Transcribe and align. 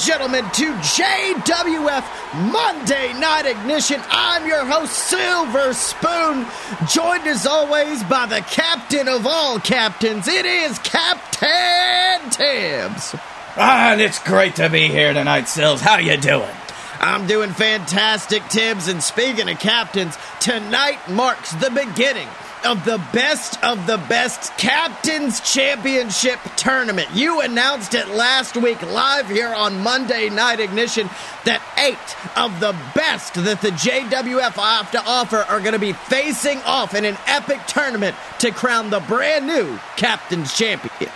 gentlemen, 0.00 0.44
to 0.52 0.72
JWF 0.72 2.52
Monday 2.52 3.12
Night 3.20 3.44
Ignition. 3.44 4.00
I'm 4.08 4.46
your 4.46 4.64
host, 4.64 4.92
Silver 4.92 5.74
Spoon, 5.74 6.46
joined 6.88 7.26
as 7.26 7.46
always 7.46 8.02
by 8.04 8.26
the 8.26 8.40
captain 8.40 9.08
of 9.08 9.26
all 9.26 9.60
captains. 9.60 10.26
It 10.26 10.46
is 10.46 10.78
Captain 10.78 12.30
Tibbs. 12.30 13.14
Ah, 13.56 13.92
and 13.92 14.00
it's 14.00 14.18
great 14.20 14.56
to 14.56 14.70
be 14.70 14.88
here 14.88 15.12
tonight, 15.12 15.48
Sills. 15.48 15.82
How 15.82 15.98
you 15.98 16.16
doing? 16.16 16.56
I'm 17.00 17.26
doing 17.26 17.50
fantastic, 17.50 18.46
Tibbs. 18.48 18.88
And 18.88 19.02
speaking 19.02 19.50
of 19.50 19.58
captains, 19.58 20.16
tonight 20.40 20.98
marks 21.10 21.52
the 21.52 21.70
beginning 21.70 22.28
of 22.64 22.84
the 22.84 22.98
best 23.12 23.62
of 23.64 23.86
the 23.86 23.96
best 24.08 24.56
Captain's 24.56 25.40
Championship 25.40 26.38
tournament. 26.56 27.08
You 27.12 27.40
announced 27.40 27.94
it 27.94 28.08
last 28.08 28.56
week 28.56 28.82
live 28.82 29.28
here 29.28 29.52
on 29.52 29.82
Monday 29.82 30.28
Night 30.28 30.60
Ignition 30.60 31.08
that 31.44 31.62
eight 31.78 32.38
of 32.38 32.60
the 32.60 32.76
best 32.94 33.34
that 33.34 33.60
the 33.60 33.70
JWF 33.70 34.52
have 34.52 34.90
to 34.92 35.02
offer 35.04 35.38
are 35.38 35.60
going 35.60 35.72
to 35.72 35.78
be 35.78 35.92
facing 35.92 36.58
off 36.62 36.94
in 36.94 37.04
an 37.04 37.16
epic 37.26 37.60
tournament 37.66 38.16
to 38.40 38.50
crown 38.50 38.90
the 38.90 39.00
brand 39.00 39.46
new 39.46 39.78
Captain's 39.96 40.56
Champion. 40.56 41.10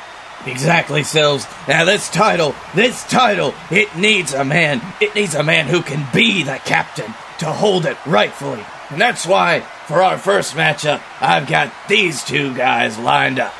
Exactly, 0.46 1.02
Sills. 1.02 1.46
Now, 1.66 1.84
this 1.84 2.10
title, 2.10 2.54
this 2.74 3.02
title, 3.04 3.54
it 3.70 3.96
needs 3.96 4.34
a 4.34 4.44
man. 4.44 4.82
It 5.00 5.14
needs 5.14 5.34
a 5.34 5.42
man 5.42 5.66
who 5.66 5.80
can 5.80 6.06
be 6.12 6.42
the 6.42 6.58
captain 6.64 7.14
to 7.38 7.46
hold 7.46 7.86
it 7.86 7.96
rightfully. 8.06 8.64
And 8.94 9.00
that's 9.00 9.26
why, 9.26 9.58
for 9.88 10.00
our 10.00 10.16
first 10.16 10.54
matchup, 10.54 11.02
I've 11.20 11.48
got 11.48 11.72
these 11.88 12.22
two 12.22 12.54
guys 12.54 12.96
lined 12.96 13.40
up. 13.40 13.52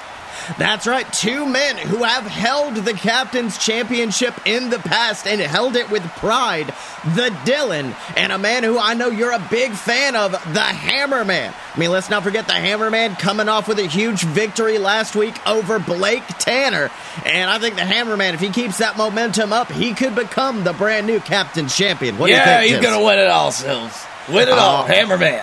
That's 0.58 0.86
right, 0.86 1.12
two 1.12 1.44
men 1.44 1.76
who 1.76 2.04
have 2.04 2.24
held 2.24 2.76
the 2.76 2.92
captain's 2.92 3.58
championship 3.58 4.32
in 4.46 4.70
the 4.70 4.78
past 4.78 5.26
and 5.26 5.40
held 5.40 5.74
it 5.74 5.90
with 5.90 6.04
pride. 6.10 6.68
The 7.16 7.30
Dylan, 7.44 7.96
and 8.16 8.30
a 8.30 8.38
man 8.38 8.62
who 8.62 8.78
I 8.78 8.94
know 8.94 9.08
you're 9.08 9.32
a 9.32 9.44
big 9.50 9.72
fan 9.72 10.14
of, 10.14 10.30
the 10.30 10.60
Hammerman. 10.60 11.52
I 11.52 11.78
mean, 11.80 11.90
let's 11.90 12.10
not 12.10 12.22
forget 12.22 12.46
the 12.46 12.52
Hammerman 12.52 13.18
coming 13.18 13.48
off 13.48 13.66
with 13.66 13.80
a 13.80 13.88
huge 13.88 14.22
victory 14.22 14.78
last 14.78 15.16
week 15.16 15.34
over 15.48 15.80
Blake 15.80 16.22
Tanner. 16.38 16.92
And 17.24 17.50
I 17.50 17.58
think 17.58 17.74
the 17.74 17.82
Hammerman, 17.82 18.34
if 18.34 18.40
he 18.40 18.50
keeps 18.50 18.78
that 18.78 18.96
momentum 18.96 19.52
up, 19.52 19.68
he 19.72 19.94
could 19.94 20.14
become 20.14 20.62
the 20.62 20.74
brand 20.74 21.08
new 21.08 21.18
captain's 21.18 21.76
champion. 21.76 22.18
What 22.18 22.30
yeah, 22.30 22.44
do 22.44 22.50
you 22.50 22.74
think? 22.74 22.82
he's 22.82 22.88
going 22.88 23.00
to 23.00 23.04
win 23.04 23.18
it 23.18 23.26
all, 23.26 23.50
Sills. 23.50 24.06
Win 24.28 24.48
it 24.48 24.54
all, 24.54 24.84
Hammerman. 24.84 25.42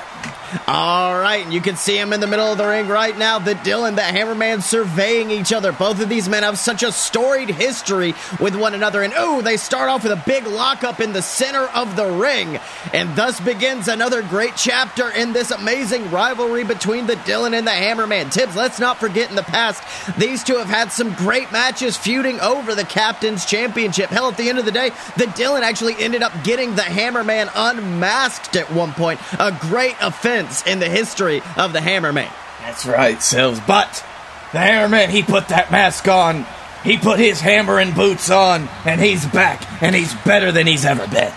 All 0.67 1.17
right, 1.17 1.43
and 1.43 1.53
you 1.53 1.61
can 1.61 1.77
see 1.77 1.97
him 1.97 2.11
in 2.11 2.19
the 2.19 2.27
middle 2.27 2.51
of 2.51 2.57
the 2.57 2.67
ring 2.67 2.87
right 2.89 3.17
now. 3.17 3.39
The 3.39 3.55
Dylan, 3.55 3.95
the 3.95 4.01
Hammerman 4.01 4.61
surveying 4.61 5.31
each 5.31 5.53
other. 5.53 5.71
Both 5.71 6.01
of 6.01 6.09
these 6.09 6.27
men 6.27 6.43
have 6.43 6.59
such 6.59 6.83
a 6.83 6.91
storied 6.91 7.49
history 7.49 8.13
with 8.39 8.55
one 8.55 8.73
another. 8.73 9.01
And 9.01 9.13
oh, 9.15 9.41
they 9.41 9.55
start 9.55 9.89
off 9.89 10.03
with 10.03 10.11
a 10.11 10.23
big 10.25 10.45
lockup 10.45 10.99
in 10.99 11.13
the 11.13 11.21
center 11.21 11.63
of 11.63 11.95
the 11.95 12.05
ring. 12.05 12.59
And 12.93 13.15
thus 13.15 13.39
begins 13.39 13.87
another 13.87 14.21
great 14.21 14.55
chapter 14.57 15.09
in 15.09 15.31
this 15.31 15.51
amazing 15.51 16.11
rivalry 16.11 16.65
between 16.65 17.07
the 17.07 17.15
Dylan 17.15 17.57
and 17.57 17.65
the 17.65 17.71
Hammerman. 17.71 18.31
Tibbs, 18.31 18.55
let's 18.55 18.79
not 18.79 18.99
forget 18.99 19.29
in 19.29 19.37
the 19.37 19.43
past, 19.43 19.81
these 20.17 20.43
two 20.43 20.57
have 20.57 20.67
had 20.67 20.91
some 20.91 21.13
great 21.13 21.51
matches 21.51 21.95
feuding 21.95 22.39
over 22.41 22.75
the 22.75 22.83
Captain's 22.83 23.45
Championship. 23.45 24.09
Hell, 24.09 24.27
at 24.27 24.37
the 24.37 24.49
end 24.49 24.59
of 24.59 24.65
the 24.65 24.71
day, 24.71 24.89
the 25.15 25.25
Dylan 25.25 25.61
actually 25.61 25.95
ended 25.97 26.23
up 26.23 26.33
getting 26.43 26.75
the 26.75 26.81
Hammerman 26.81 27.49
unmasked 27.55 28.57
at 28.57 28.69
one 28.71 28.91
point. 28.91 29.21
A 29.39 29.57
great 29.69 29.95
offense 30.01 30.40
in 30.65 30.79
the 30.79 30.89
history 30.89 31.41
of 31.57 31.73
the 31.73 31.79
Hammerman. 31.79 32.31
That's 32.61 32.85
right, 32.85 33.21
Sills. 33.21 33.59
But 33.61 34.05
the 34.51 34.59
Hammerman, 34.59 35.09
he 35.09 35.23
put 35.23 35.49
that 35.49 35.71
mask 35.71 36.07
on. 36.07 36.45
He 36.83 36.97
put 36.97 37.19
his 37.19 37.39
hammer 37.39 37.77
and 37.77 37.93
boots 37.93 38.31
on, 38.31 38.67
and 38.85 38.99
he's 38.99 39.23
back, 39.27 39.83
and 39.83 39.95
he's 39.95 40.15
better 40.25 40.51
than 40.51 40.65
he's 40.65 40.83
ever 40.83 41.07
been. 41.07 41.31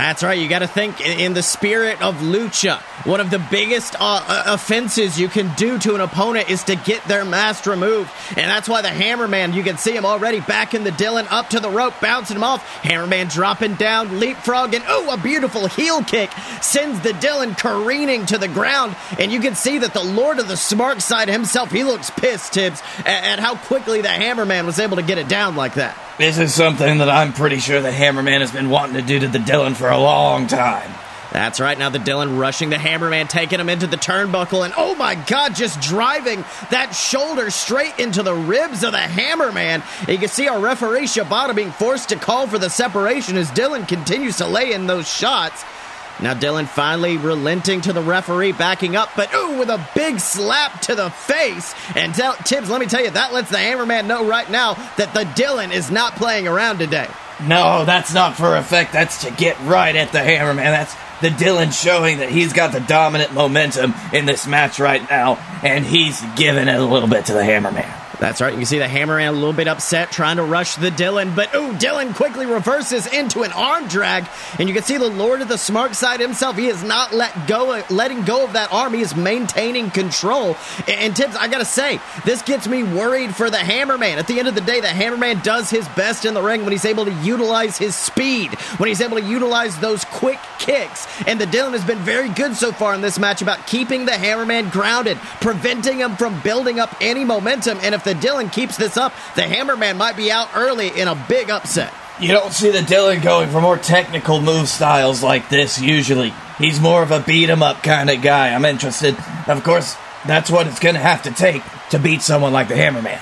That's 0.00 0.22
right. 0.22 0.38
You 0.38 0.48
got 0.48 0.60
to 0.60 0.66
think 0.66 1.02
in 1.02 1.34
the 1.34 1.42
spirit 1.42 2.00
of 2.00 2.16
lucha. 2.16 2.80
One 3.06 3.20
of 3.20 3.28
the 3.28 3.38
biggest 3.38 3.94
uh, 4.00 4.44
offenses 4.46 5.20
you 5.20 5.28
can 5.28 5.54
do 5.56 5.78
to 5.78 5.94
an 5.94 6.00
opponent 6.00 6.48
is 6.48 6.64
to 6.64 6.74
get 6.74 7.04
their 7.04 7.22
mask 7.22 7.66
removed, 7.66 8.10
and 8.30 8.50
that's 8.50 8.66
why 8.66 8.80
the 8.80 8.88
Hammerman. 8.88 9.52
You 9.52 9.62
can 9.62 9.76
see 9.76 9.94
him 9.94 10.06
already 10.06 10.40
back 10.40 10.72
in 10.72 10.84
the 10.84 10.90
Dylan, 10.90 11.30
up 11.30 11.50
to 11.50 11.60
the 11.60 11.68
rope, 11.68 11.92
bouncing 12.00 12.36
him 12.36 12.42
off. 12.42 12.66
Hammerman 12.82 13.30
dropping 13.30 13.74
down, 13.74 14.08
leapfrogging. 14.08 14.82
oh, 14.88 15.12
a 15.12 15.18
beautiful 15.22 15.68
heel 15.68 16.02
kick 16.02 16.30
sends 16.62 16.98
the 17.00 17.12
Dylan 17.12 17.58
careening 17.58 18.24
to 18.24 18.38
the 18.38 18.48
ground. 18.48 18.96
And 19.18 19.30
you 19.30 19.40
can 19.40 19.54
see 19.54 19.76
that 19.76 19.92
the 19.92 20.02
Lord 20.02 20.38
of 20.38 20.48
the 20.48 20.56
Smart 20.56 21.02
Side 21.02 21.28
himself, 21.28 21.70
he 21.70 21.84
looks 21.84 22.08
pissed, 22.08 22.54
Tibbs, 22.54 22.82
at, 23.00 23.24
at 23.24 23.38
how 23.38 23.54
quickly 23.54 24.00
the 24.00 24.08
Hammerman 24.08 24.64
was 24.64 24.78
able 24.78 24.96
to 24.96 25.02
get 25.02 25.18
it 25.18 25.28
down 25.28 25.56
like 25.56 25.74
that. 25.74 25.94
This 26.20 26.36
is 26.36 26.52
something 26.52 26.98
that 26.98 27.08
I'm 27.08 27.32
pretty 27.32 27.60
sure 27.60 27.80
the 27.80 27.90
Hammerman 27.90 28.40
has 28.40 28.52
been 28.52 28.68
wanting 28.68 28.96
to 28.96 29.00
do 29.00 29.20
to 29.20 29.26
the 29.26 29.38
Dylan 29.38 29.74
for 29.74 29.88
a 29.88 29.96
long 29.96 30.48
time. 30.48 30.92
That's 31.32 31.60
right. 31.60 31.78
Now 31.78 31.88
the 31.88 31.98
Dylan 31.98 32.38
rushing 32.38 32.68
the 32.68 32.76
Hammerman, 32.76 33.26
taking 33.26 33.58
him 33.58 33.70
into 33.70 33.86
the 33.86 33.96
turnbuckle, 33.96 34.62
and 34.66 34.74
oh 34.76 34.94
my 34.96 35.14
God, 35.14 35.54
just 35.54 35.80
driving 35.80 36.44
that 36.70 36.90
shoulder 36.90 37.50
straight 37.50 37.98
into 37.98 38.22
the 38.22 38.34
ribs 38.34 38.84
of 38.84 38.92
the 38.92 38.98
Hammerman. 38.98 39.82
You 40.06 40.18
can 40.18 40.28
see 40.28 40.46
our 40.46 40.60
referee 40.60 41.04
Shibata 41.04 41.56
being 41.56 41.72
forced 41.72 42.10
to 42.10 42.16
call 42.16 42.46
for 42.46 42.58
the 42.58 42.68
separation 42.68 43.38
as 43.38 43.50
Dylan 43.52 43.88
continues 43.88 44.36
to 44.36 44.46
lay 44.46 44.72
in 44.74 44.86
those 44.86 45.10
shots. 45.10 45.64
Now 46.22 46.34
Dylan 46.34 46.68
finally 46.68 47.16
relenting 47.16 47.80
to 47.82 47.92
the 47.92 48.02
referee, 48.02 48.52
backing 48.52 48.96
up, 48.96 49.10
but 49.16 49.32
ooh, 49.34 49.58
with 49.58 49.70
a 49.70 49.86
big 49.94 50.20
slap 50.20 50.80
to 50.82 50.94
the 50.94 51.10
face. 51.10 51.74
And 51.96 52.14
tell, 52.14 52.34
Tibbs, 52.34 52.68
let 52.68 52.80
me 52.80 52.86
tell 52.86 53.02
you, 53.02 53.10
that 53.10 53.32
lets 53.32 53.50
the 53.50 53.56
Hammerman 53.56 54.06
know 54.06 54.26
right 54.26 54.48
now 54.50 54.74
that 54.96 55.14
the 55.14 55.24
Dylan 55.40 55.72
is 55.72 55.90
not 55.90 56.16
playing 56.16 56.46
around 56.46 56.78
today. 56.78 57.08
No, 57.42 57.84
that's 57.86 58.12
not 58.12 58.36
for 58.36 58.54
effect. 58.56 58.92
That's 58.92 59.24
to 59.24 59.30
get 59.30 59.58
right 59.60 59.96
at 59.96 60.12
the 60.12 60.18
Hammerman. 60.18 60.56
That's 60.56 60.94
the 61.22 61.28
Dylan 61.28 61.72
showing 61.72 62.18
that 62.18 62.28
he's 62.28 62.52
got 62.52 62.72
the 62.72 62.80
dominant 62.80 63.32
momentum 63.32 63.94
in 64.12 64.26
this 64.26 64.46
match 64.46 64.78
right 64.78 65.08
now, 65.08 65.36
and 65.62 65.84
he's 65.84 66.20
giving 66.36 66.68
it 66.68 66.74
a 66.74 66.84
little 66.84 67.08
bit 67.08 67.26
to 67.26 67.32
the 67.32 67.42
Hammerman. 67.42 67.99
That's 68.20 68.42
right. 68.42 68.52
You 68.52 68.58
can 68.58 68.66
see 68.66 68.78
the 68.78 68.84
Hammerman 68.84 69.28
a 69.28 69.32
little 69.32 69.54
bit 69.54 69.66
upset, 69.66 70.12
trying 70.12 70.36
to 70.36 70.42
rush 70.42 70.74
the 70.74 70.90
Dylan, 70.90 71.34
but 71.34 71.54
ooh, 71.54 71.72
Dylan 71.72 72.14
quickly 72.14 72.44
reverses 72.44 73.06
into 73.06 73.44
an 73.44 73.52
arm 73.52 73.88
drag, 73.88 74.26
and 74.58 74.68
you 74.68 74.74
can 74.74 74.84
see 74.84 74.98
the 74.98 75.08
Lord 75.08 75.40
of 75.40 75.48
the 75.48 75.56
Smart 75.56 75.96
Side 75.96 76.20
himself. 76.20 76.56
He 76.56 76.66
is 76.66 76.84
not 76.84 77.14
let 77.14 77.48
go, 77.48 77.82
letting 77.88 78.24
go 78.24 78.44
of 78.44 78.52
that 78.52 78.70
arm. 78.74 78.92
He 78.92 79.00
is 79.00 79.16
maintaining 79.16 79.90
control. 79.90 80.54
And, 80.86 81.16
Tibbs, 81.16 81.34
I 81.34 81.48
gotta 81.48 81.64
say, 81.64 81.98
this 82.26 82.42
gets 82.42 82.68
me 82.68 82.82
worried 82.82 83.34
for 83.34 83.48
the 83.48 83.56
Hammerman. 83.56 84.18
At 84.18 84.26
the 84.26 84.38
end 84.38 84.48
of 84.48 84.54
the 84.54 84.60
day, 84.60 84.80
the 84.80 84.88
Hammerman 84.88 85.42
does 85.42 85.70
his 85.70 85.88
best 85.88 86.26
in 86.26 86.34
the 86.34 86.42
ring 86.42 86.62
when 86.62 86.72
he's 86.72 86.84
able 86.84 87.06
to 87.06 87.12
utilize 87.22 87.78
his 87.78 87.94
speed, 87.94 88.52
when 88.76 88.88
he's 88.88 89.00
able 89.00 89.16
to 89.16 89.24
utilize 89.24 89.78
those 89.78 90.04
quick 90.04 90.38
kicks. 90.58 91.06
And 91.26 91.40
the 91.40 91.46
Dylan 91.46 91.72
has 91.72 91.86
been 91.86 92.00
very 92.00 92.28
good 92.28 92.54
so 92.54 92.70
far 92.70 92.94
in 92.94 93.00
this 93.00 93.18
match 93.18 93.40
about 93.40 93.66
keeping 93.66 94.04
the 94.04 94.12
Hammerman 94.12 94.70
grounded, 94.70 95.16
preventing 95.40 96.00
him 96.00 96.16
from 96.16 96.38
building 96.42 96.78
up 96.78 96.94
any 97.00 97.24
momentum. 97.24 97.78
And 97.80 97.94
if 97.94 98.04
the 98.04 98.09
Dylan 98.14 98.52
keeps 98.52 98.76
this 98.76 98.96
up, 98.96 99.12
the 99.36 99.42
Hammerman 99.42 99.96
might 99.96 100.16
be 100.16 100.30
out 100.30 100.50
early 100.54 100.88
in 100.88 101.08
a 101.08 101.14
big 101.28 101.50
upset. 101.50 101.92
You 102.18 102.28
don't 102.28 102.52
see 102.52 102.70
the 102.70 102.80
Dylan 102.80 103.22
going 103.22 103.48
for 103.50 103.60
more 103.60 103.78
technical 103.78 104.40
move 104.40 104.68
styles 104.68 105.22
like 105.22 105.48
this 105.48 105.80
usually. 105.80 106.34
He's 106.58 106.78
more 106.78 107.02
of 107.02 107.10
a 107.10 107.20
beat 107.20 107.48
'em 107.48 107.62
up 107.62 107.82
kind 107.82 108.10
of 108.10 108.20
guy. 108.20 108.48
I'm 108.48 108.66
interested. 108.66 109.16
Of 109.46 109.64
course, 109.64 109.96
that's 110.26 110.50
what 110.50 110.66
it's 110.66 110.80
going 110.80 110.96
to 110.96 111.00
have 111.00 111.22
to 111.22 111.30
take 111.30 111.62
to 111.90 111.98
beat 111.98 112.20
someone 112.20 112.52
like 112.52 112.68
the 112.68 112.74
Hammerman. 112.74 113.18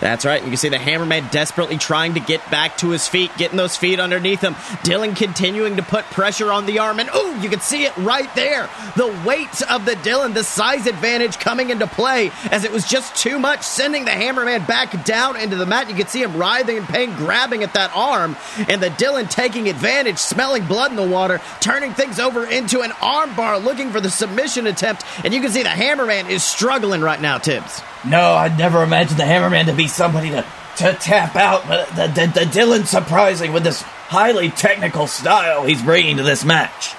That's 0.00 0.24
right. 0.24 0.42
You 0.42 0.48
can 0.48 0.56
see 0.56 0.68
the 0.68 0.76
Hammerman 0.76 1.30
desperately 1.30 1.76
trying 1.76 2.14
to 2.14 2.20
get 2.20 2.48
back 2.50 2.76
to 2.78 2.90
his 2.90 3.08
feet, 3.08 3.30
getting 3.36 3.56
those 3.56 3.76
feet 3.76 3.98
underneath 3.98 4.40
him. 4.40 4.54
Dylan 4.84 5.16
continuing 5.16 5.76
to 5.76 5.82
put 5.82 6.04
pressure 6.06 6.52
on 6.52 6.66
the 6.66 6.78
arm, 6.78 7.00
and 7.00 7.10
oh, 7.12 7.34
you 7.40 7.48
can 7.48 7.60
see 7.60 7.84
it 7.84 7.96
right 7.96 8.32
there. 8.34 8.68
The 8.96 9.08
weight 9.26 9.62
of 9.70 9.84
the 9.84 9.92
Dylan, 9.92 10.34
the 10.34 10.44
size 10.44 10.86
advantage 10.86 11.38
coming 11.38 11.70
into 11.70 11.86
play 11.86 12.30
as 12.50 12.64
it 12.64 12.72
was 12.72 12.86
just 12.86 13.16
too 13.16 13.38
much, 13.38 13.62
sending 13.62 14.04
the 14.04 14.12
Hammerman 14.12 14.66
back 14.66 15.04
down 15.04 15.36
into 15.36 15.56
the 15.56 15.66
mat. 15.66 15.88
You 15.88 15.96
can 15.96 16.06
see 16.06 16.22
him 16.22 16.36
writhing 16.36 16.76
in 16.76 16.84
pain, 16.84 17.14
grabbing 17.16 17.62
at 17.62 17.74
that 17.74 17.90
arm, 17.94 18.36
and 18.68 18.82
the 18.82 18.90
Dylan 18.90 19.28
taking 19.28 19.68
advantage, 19.68 20.18
smelling 20.18 20.64
blood 20.66 20.90
in 20.90 20.96
the 20.96 21.06
water, 21.06 21.40
turning 21.60 21.92
things 21.92 22.20
over 22.20 22.46
into 22.46 22.82
an 22.82 22.90
armbar, 22.90 23.62
looking 23.62 23.90
for 23.90 24.00
the 24.00 24.10
submission 24.10 24.66
attempt. 24.66 25.04
And 25.24 25.34
you 25.34 25.40
can 25.40 25.50
see 25.50 25.62
the 25.62 25.68
Hammerman 25.68 26.28
is 26.30 26.44
struggling 26.44 27.00
right 27.00 27.20
now, 27.20 27.38
Tibbs. 27.38 27.82
No, 28.06 28.32
I'd 28.32 28.58
never 28.58 28.82
imagined 28.82 29.18
the 29.18 29.24
Hammerman 29.24 29.66
to 29.66 29.72
be 29.72 29.88
somebody 29.88 30.30
to, 30.30 30.44
to 30.76 30.94
tap 30.94 31.36
out, 31.36 31.66
but 31.66 31.88
the, 31.88 32.06
the, 32.06 32.26
the 32.26 32.46
Dylan 32.46 32.86
surprising 32.86 33.52
with 33.52 33.64
this 33.64 33.82
highly 33.82 34.50
technical 34.50 35.06
style 35.06 35.64
he's 35.64 35.82
bringing 35.82 36.16
to 36.18 36.22
this 36.22 36.44
match. 36.44 36.94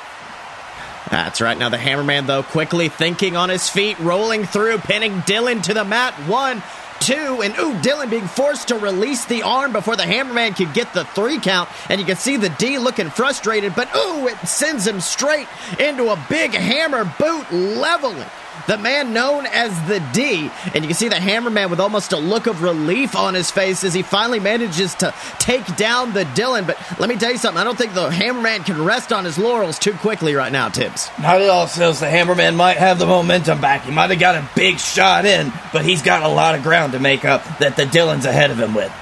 That's 1.10 1.42
right. 1.42 1.58
Now 1.58 1.70
the 1.70 1.78
Hammerman, 1.78 2.28
though, 2.28 2.44
quickly 2.44 2.90
thinking 2.90 3.36
on 3.36 3.50
his 3.50 3.68
feet, 3.70 3.98
rolling 4.00 4.46
through, 4.46 4.80
pinning 4.80 5.22
Dylan 5.22 5.64
to 5.64 5.74
the 5.74 5.84
mat. 5.84 6.14
One, 6.28 6.62
two, 7.00 7.42
and 7.42 7.58
ooh, 7.58 7.74
Dylan 7.80 8.10
being 8.10 8.28
forced 8.28 8.68
to 8.68 8.78
release 8.78 9.26
the 9.26 9.42
arm 9.42 9.72
before 9.72 9.96
the 9.96 10.04
Hammerman 10.04 10.56
could 10.56 10.74
get 10.74 10.94
the 10.94 11.06
three 11.06 11.40
count. 11.40 11.70
And 11.90 12.00
you 12.00 12.06
can 12.06 12.18
see 12.18 12.38
the 12.38 12.50
D 12.50 12.78
looking 12.78 13.10
frustrated, 13.10 13.74
but 13.76 13.90
ooh, 13.96 14.28
it 14.28 14.38
sends 14.48 14.86
him 14.86 15.00
straight 15.00 15.48
into 15.80 16.12
a 16.12 16.26
big 16.30 16.52
hammer 16.52 17.06
boot, 17.18 17.52
leveling 17.52 18.28
the 18.70 18.78
man 18.78 19.14
known 19.14 19.48
as 19.48 19.72
the 19.88 20.00
D. 20.14 20.52
And 20.76 20.84
you 20.84 20.90
can 20.90 20.94
see 20.94 21.10
the 21.10 21.16
Hammerman 21.16 21.72
with 21.72 21.80
almost 21.80 22.14
a 22.14 22.18
look 22.18 22.46
of 22.46 22.62
relief 22.62 23.16
on 23.16 23.34
his 23.34 23.50
face 23.50 23.84
as 23.84 23.96
he 23.96 24.04
finally 24.04 24.40
manages 24.40 24.94
to 24.96 25.12
take 25.40 25.76
down 25.76 26.14
the 26.14 26.24
Dylan. 26.24 26.68
But 26.68 26.78
let 27.00 27.10
me 27.10 27.16
tell 27.16 27.32
you 27.32 27.40
something, 27.40 27.60
I 27.60 27.64
don't 27.64 27.78
think 27.78 27.96
the 27.96 28.12
Hammerman 28.12 28.64
can 28.68 28.86
rest 28.86 29.12
on 29.12 29.26
his 29.26 29.40
laurels 29.40 29.80
too 29.80 29.94
quickly 29.94 30.36
right 30.36 30.52
now, 30.52 30.70
Tibbs. 30.70 31.10
Not 31.20 31.42
at 31.42 31.50
all, 31.50 31.66
Sills. 31.66 32.00
The 32.00 32.06
Hammerman 32.06 32.56
might 32.56 32.78
have 32.78 33.00
the 33.00 33.08
momentum 33.08 33.60
back. 33.60 33.86
He 33.86 33.92
might 33.92 34.12
have 34.12 34.20
got 34.20 34.36
a 34.36 34.48
big 34.56 34.80
shot 34.80 35.26
in, 35.26 35.52
but 35.74 35.84
he's 35.84 36.04
got 36.04 36.22
a 36.22 36.28
lot 36.28 36.54
of 36.54 36.62
ground 36.62 36.94
to 36.94 37.00
make 37.00 37.26
up 37.26 37.44
that 37.58 37.76
the 37.76 37.86
Dylan's 37.86 38.26
ahead 38.26 38.52
of 38.52 38.60
him 38.60 38.76
with. 38.76 38.94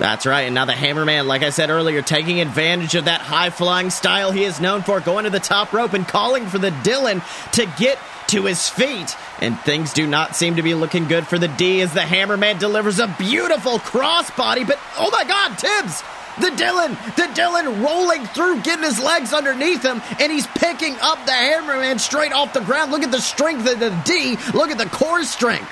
That's 0.00 0.26
right. 0.26 0.42
And 0.42 0.54
now 0.54 0.64
the 0.64 0.72
Hammerman, 0.72 1.26
like 1.26 1.42
I 1.42 1.50
said 1.50 1.70
earlier, 1.70 2.02
taking 2.02 2.40
advantage 2.40 2.94
of 2.94 3.06
that 3.06 3.20
high 3.20 3.50
flying 3.50 3.90
style 3.90 4.30
he 4.30 4.44
is 4.44 4.60
known 4.60 4.82
for, 4.82 5.00
going 5.00 5.24
to 5.24 5.30
the 5.30 5.40
top 5.40 5.72
rope 5.72 5.92
and 5.92 6.06
calling 6.06 6.46
for 6.46 6.58
the 6.58 6.70
Dylan 6.70 7.22
to 7.52 7.66
get 7.78 7.98
to 8.28 8.44
his 8.44 8.68
feet. 8.68 9.16
And 9.40 9.58
things 9.60 9.92
do 9.92 10.06
not 10.06 10.36
seem 10.36 10.56
to 10.56 10.62
be 10.62 10.74
looking 10.74 11.06
good 11.06 11.26
for 11.26 11.38
the 11.38 11.48
D 11.48 11.80
as 11.80 11.92
the 11.92 12.00
Hammerman 12.00 12.58
delivers 12.58 12.98
a 12.98 13.14
beautiful 13.18 13.78
crossbody. 13.78 14.66
But 14.66 14.78
oh 14.98 15.10
my 15.10 15.24
God, 15.24 15.58
Tibbs! 15.58 16.02
The 16.40 16.50
Dylan, 16.50 16.94
the 17.16 17.24
Dylan 17.34 17.84
rolling 17.84 18.24
through, 18.26 18.60
getting 18.60 18.84
his 18.84 19.00
legs 19.00 19.32
underneath 19.32 19.82
him, 19.84 20.00
and 20.20 20.30
he's 20.30 20.46
picking 20.46 20.94
up 21.00 21.26
the 21.26 21.32
Hammerman 21.32 21.98
straight 21.98 22.32
off 22.32 22.52
the 22.52 22.60
ground. 22.60 22.92
Look 22.92 23.02
at 23.02 23.10
the 23.10 23.20
strength 23.20 23.68
of 23.68 23.80
the 23.80 23.90
D. 24.04 24.36
Look 24.54 24.70
at 24.70 24.78
the 24.78 24.86
core 24.86 25.24
strength. 25.24 25.68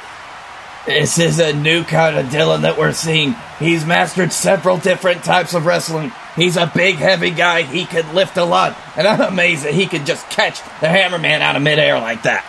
This 0.85 1.19
is 1.19 1.39
a 1.39 1.53
new 1.53 1.85
kind 1.85 2.17
of 2.17 2.27
Dylan 2.27 2.63
that 2.63 2.79
we're 2.79 2.93
seeing. 2.93 3.35
He's 3.59 3.85
mastered 3.85 4.33
several 4.33 4.77
different 4.77 5.23
types 5.23 5.55
of 5.55 5.67
wrestling. 5.67 6.13
He's 6.37 6.57
a 6.57 6.71
big, 6.73 6.97
heavy 6.97 7.31
guy. 7.31 7.63
He 7.63 7.87
can 7.87 8.15
lift 8.15 8.37
a 8.37 8.45
lot. 8.45 8.77
And 8.95 9.07
I'm 9.07 9.21
amazed 9.21 9.65
that 9.65 9.75
he 9.75 9.87
could 9.87 10.07
just 10.07 10.29
catch 10.29 10.61
the 10.81 10.87
Hammerman 10.87 11.41
out 11.41 11.57
of 11.57 11.63
midair 11.63 11.99
like 11.99 12.23
that. 12.25 12.45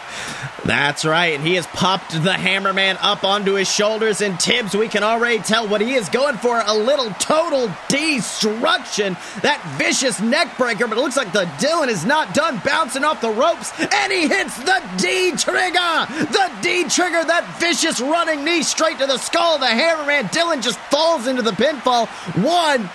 That's 0.65 1.05
right. 1.05 1.33
And 1.33 1.47
he 1.47 1.55
has 1.55 1.65
popped 1.67 2.11
the 2.11 2.31
Hammerman 2.31 2.97
up 2.99 3.23
onto 3.23 3.53
his 3.53 3.71
shoulders, 3.71 4.19
and 4.19 4.37
Tibbs, 4.37 4.75
we 4.75 4.89
can 4.89 5.01
already 5.01 5.39
tell 5.39 5.65
what 5.65 5.79
he 5.79 5.93
is 5.93 6.09
going 6.09 6.35
for 6.37 6.61
a 6.65 6.73
little 6.73 7.09
total 7.11 7.71
destruction. 7.87 9.15
That 9.43 9.63
vicious 9.77 10.19
neckbreaker, 10.19 10.89
but 10.89 10.97
it 10.97 11.01
looks 11.01 11.15
like 11.15 11.31
the 11.31 11.45
Dylan 11.57 11.87
is 11.87 12.05
not 12.05 12.33
done 12.33 12.61
bouncing 12.65 13.05
off 13.05 13.21
the 13.21 13.29
ropes, 13.29 13.71
and 13.79 14.11
he 14.11 14.27
hits 14.27 14.57
the 14.57 14.83
D 14.97 15.31
trigger. 15.37 16.05
The 16.31 16.51
D 16.61 16.83
trigger, 16.89 17.23
that 17.23 17.47
vicious 17.59 18.01
running 18.01 18.43
knee 18.43 18.63
straight 18.63 18.99
to 18.99 19.05
the 19.05 19.17
skull 19.17 19.55
of 19.55 19.61
the 19.61 19.67
Hammerman. 19.67 20.29
Dylan 20.31 20.61
just 20.61 20.79
falls 20.91 21.27
into 21.27 21.43
the 21.43 21.51
pinfall. 21.51 22.07
One, 22.43 22.89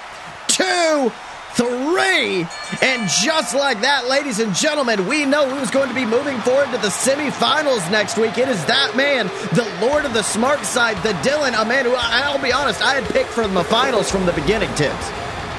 two, 0.56 1.12
three. 1.54 2.46
And 2.81 3.08
just 3.08 3.54
like 3.54 3.81
that, 3.82 4.08
ladies 4.08 4.38
and 4.38 4.54
gentlemen, 4.54 5.06
we 5.06 5.25
know 5.25 5.49
who's 5.49 5.70
going 5.70 5.88
to 5.88 5.94
be 5.94 6.06
moving 6.06 6.38
forward 6.40 6.66
to 6.66 6.78
the 6.78 6.88
semifinals 6.88 7.90
next 7.90 8.16
week. 8.16 8.38
It 8.38 8.49
is 8.49 8.64
that 8.66 8.96
man, 8.96 9.26
the 9.52 9.69
Lord 9.81 10.04
of 10.04 10.14
the 10.14 10.22
Smart 10.22 10.60
Side, 10.64 10.96
the 11.02 11.12
Dylan, 11.28 11.60
a 11.60 11.64
man 11.64 11.84
who, 11.84 11.94
I'll 11.96 12.43
be 12.43 12.52
honest, 12.52 12.82
I 12.82 12.94
had 12.94 13.04
picked 13.12 13.31
for 13.31 13.46
the 13.46 13.64
finals 13.64 14.10
from 14.10 14.26
the 14.26 14.32
beginning, 14.32 14.72
Tibbs. 14.75 15.10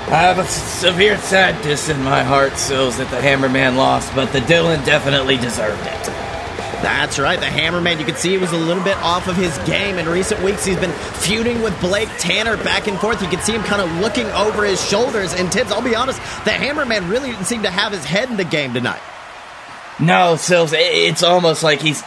I 0.09 0.21
have 0.21 0.37
a 0.37 0.45
severe 0.45 1.17
sadness 1.17 1.89
in 1.89 2.01
my 2.03 2.23
heart, 2.23 2.57
Sills, 2.57 2.97
that 2.97 3.09
the 3.09 3.17
Hammerman 3.17 3.77
lost, 3.77 4.13
but 4.13 4.33
the 4.33 4.39
Dylan 4.39 4.85
definitely 4.85 5.37
deserved 5.37 5.81
it. 5.81 6.32
That's 6.83 7.17
right. 7.17 7.39
The 7.39 7.45
Hammerman, 7.45 7.97
you 7.97 8.05
can 8.05 8.15
see 8.15 8.31
he 8.31 8.37
was 8.37 8.51
a 8.51 8.57
little 8.57 8.83
bit 8.83 8.97
off 8.97 9.29
of 9.29 9.37
his 9.37 9.57
game. 9.59 9.97
In 9.97 10.07
recent 10.09 10.43
weeks, 10.43 10.65
he's 10.65 10.77
been 10.77 10.91
feuding 10.91 11.61
with 11.61 11.79
Blake 11.79 12.09
Tanner 12.19 12.57
back 12.57 12.87
and 12.87 12.99
forth. 12.99 13.21
You 13.21 13.29
can 13.29 13.39
see 13.39 13.53
him 13.53 13.63
kind 13.63 13.81
of 13.81 13.89
looking 14.01 14.25
over 14.31 14.65
his 14.65 14.85
shoulders. 14.85 15.33
And 15.33 15.49
Tibbs, 15.49 15.71
I'll 15.71 15.81
be 15.81 15.95
honest, 15.95 16.19
the 16.43 16.51
Hammerman 16.51 17.09
really 17.09 17.31
didn't 17.31 17.45
seem 17.45 17.63
to 17.63 17.69
have 17.69 17.93
his 17.93 18.03
head 18.03 18.29
in 18.29 18.35
the 18.35 18.43
game 18.43 18.73
tonight. 18.73 18.99
No, 19.97 20.35
Sills, 20.35 20.73
it's 20.75 21.23
almost 21.23 21.63
like 21.63 21.79
he's 21.79 22.03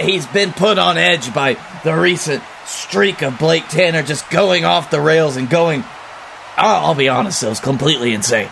he's 0.00 0.26
been 0.26 0.52
put 0.52 0.78
on 0.78 0.98
edge 0.98 1.32
by 1.32 1.56
the 1.84 1.94
recent 1.94 2.42
streak 2.64 3.22
of 3.22 3.38
Blake 3.38 3.68
Tanner 3.68 4.02
just 4.02 4.28
going 4.30 4.64
off 4.64 4.90
the 4.90 5.00
rails 5.00 5.36
and 5.36 5.48
going. 5.48 5.84
I'll, 6.56 6.96
be 6.96 7.08
honest, 7.08 7.38
Sills, 7.38 7.60
completely 7.60 8.14
insane. 8.14 8.50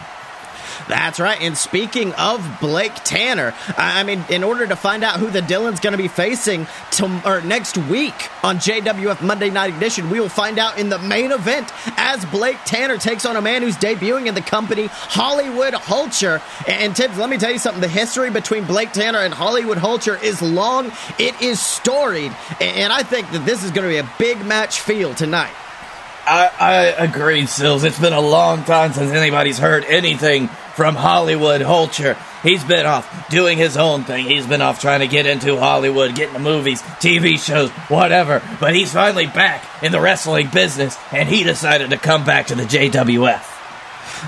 That's 0.88 1.19
right. 1.19 1.41
And 1.41 1.56
speaking 1.56 2.12
of 2.15 2.44
Blake 2.61 2.94
Tanner, 3.05 3.55
I 3.77 4.05
mean, 4.05 4.25
in 4.31 4.44
order 4.44 4.67
to 4.67 4.77
find 4.77 5.03
out 5.03 5.19
who 5.19 5.31
the 5.31 5.41
Dylan's 5.41 5.81
going 5.81 5.93
to 5.93 5.99
be 5.99 6.09
facing 6.09 6.67
to, 6.93 7.23
or 7.25 7.41
next 7.41 7.77
week 7.77 8.15
on 8.44 8.59
JWF 8.59 9.21
Monday 9.23 9.50
Night 9.50 9.71
Ignition, 9.71 10.11
we 10.11 10.21
will 10.21 10.29
find 10.29 10.59
out 10.59 10.79
in 10.79 10.88
the 10.88 10.99
main 10.99 11.33
event 11.33 11.73
as 11.97 12.25
Blake 12.27 12.59
Tanner 12.65 12.99
takes 12.99 13.27
on 13.27 13.37
a 13.37 13.43
man 13.43 13.62
who's 13.62 13.77
debuting 13.77 14.27
in 14.27 14.35
the 14.35 14.41
company, 14.41 14.87
Hollywood 14.87 15.75
Hulcher. 15.75 16.41
And 16.69 16.94
Tibbs, 16.94 17.19
let 17.19 17.31
me 17.31 17.38
tell 17.38 17.53
you 17.53 17.59
something. 17.59 17.81
The 17.81 17.88
history 17.88 18.31
between 18.31 18.65
Blake 18.65 18.93
Tanner 18.93 19.19
and 19.19 19.35
Hollywood 19.35 19.79
Hulcher 19.79 20.23
is 20.23 20.41
long. 20.41 20.93
It 21.19 21.41
is 21.43 21.61
storied. 21.61 22.33
And 22.61 22.93
I 22.93 23.03
think 23.03 23.31
that 23.33 23.44
this 23.44 23.65
is 23.65 23.71
going 23.73 23.85
to 23.85 23.88
be 23.88 23.99
a 23.99 24.11
big 24.19 24.44
match 24.47 24.81
feel 24.81 25.15
tonight. 25.15 25.53
I, 26.26 26.50
I 26.58 26.84
agree, 27.05 27.46
Sills. 27.46 27.84
It's 27.84 27.99
been 28.00 28.12
a 28.12 28.20
long 28.20 28.64
time 28.64 28.93
since 28.93 29.12
anybody's 29.12 29.58
heard 29.58 29.84
anything 29.84 30.49
from 30.75 30.96
Hollywood 30.96 31.61
Hulcher. 31.61 32.17
He's 32.43 32.64
been 32.64 32.84
off 32.84 33.28
doing 33.28 33.58
his 33.58 33.76
own 33.76 34.05
thing. 34.05 34.26
He's 34.26 34.46
been 34.46 34.61
off 34.61 34.81
trying 34.81 35.00
to 35.00 35.06
get 35.06 35.26
into 35.26 35.56
Hollywood, 35.56 36.14
getting 36.14 36.34
the 36.34 36.40
movies, 36.40 36.82
TV 36.82 37.38
shows, 37.38 37.70
whatever. 37.88 38.43
But 38.61 38.75
he's 38.75 38.93
finally 38.93 39.26
back 39.26 39.64
in 39.82 39.93
the 39.93 40.00
wrestling 40.00 40.49
business, 40.49 40.99
and 41.12 41.28
he 41.28 41.44
decided 41.44 41.90
to 41.90 41.96
come 41.96 42.25
back 42.25 42.49
to 42.49 42.55
the 42.55 42.64
JWF. 42.64 43.56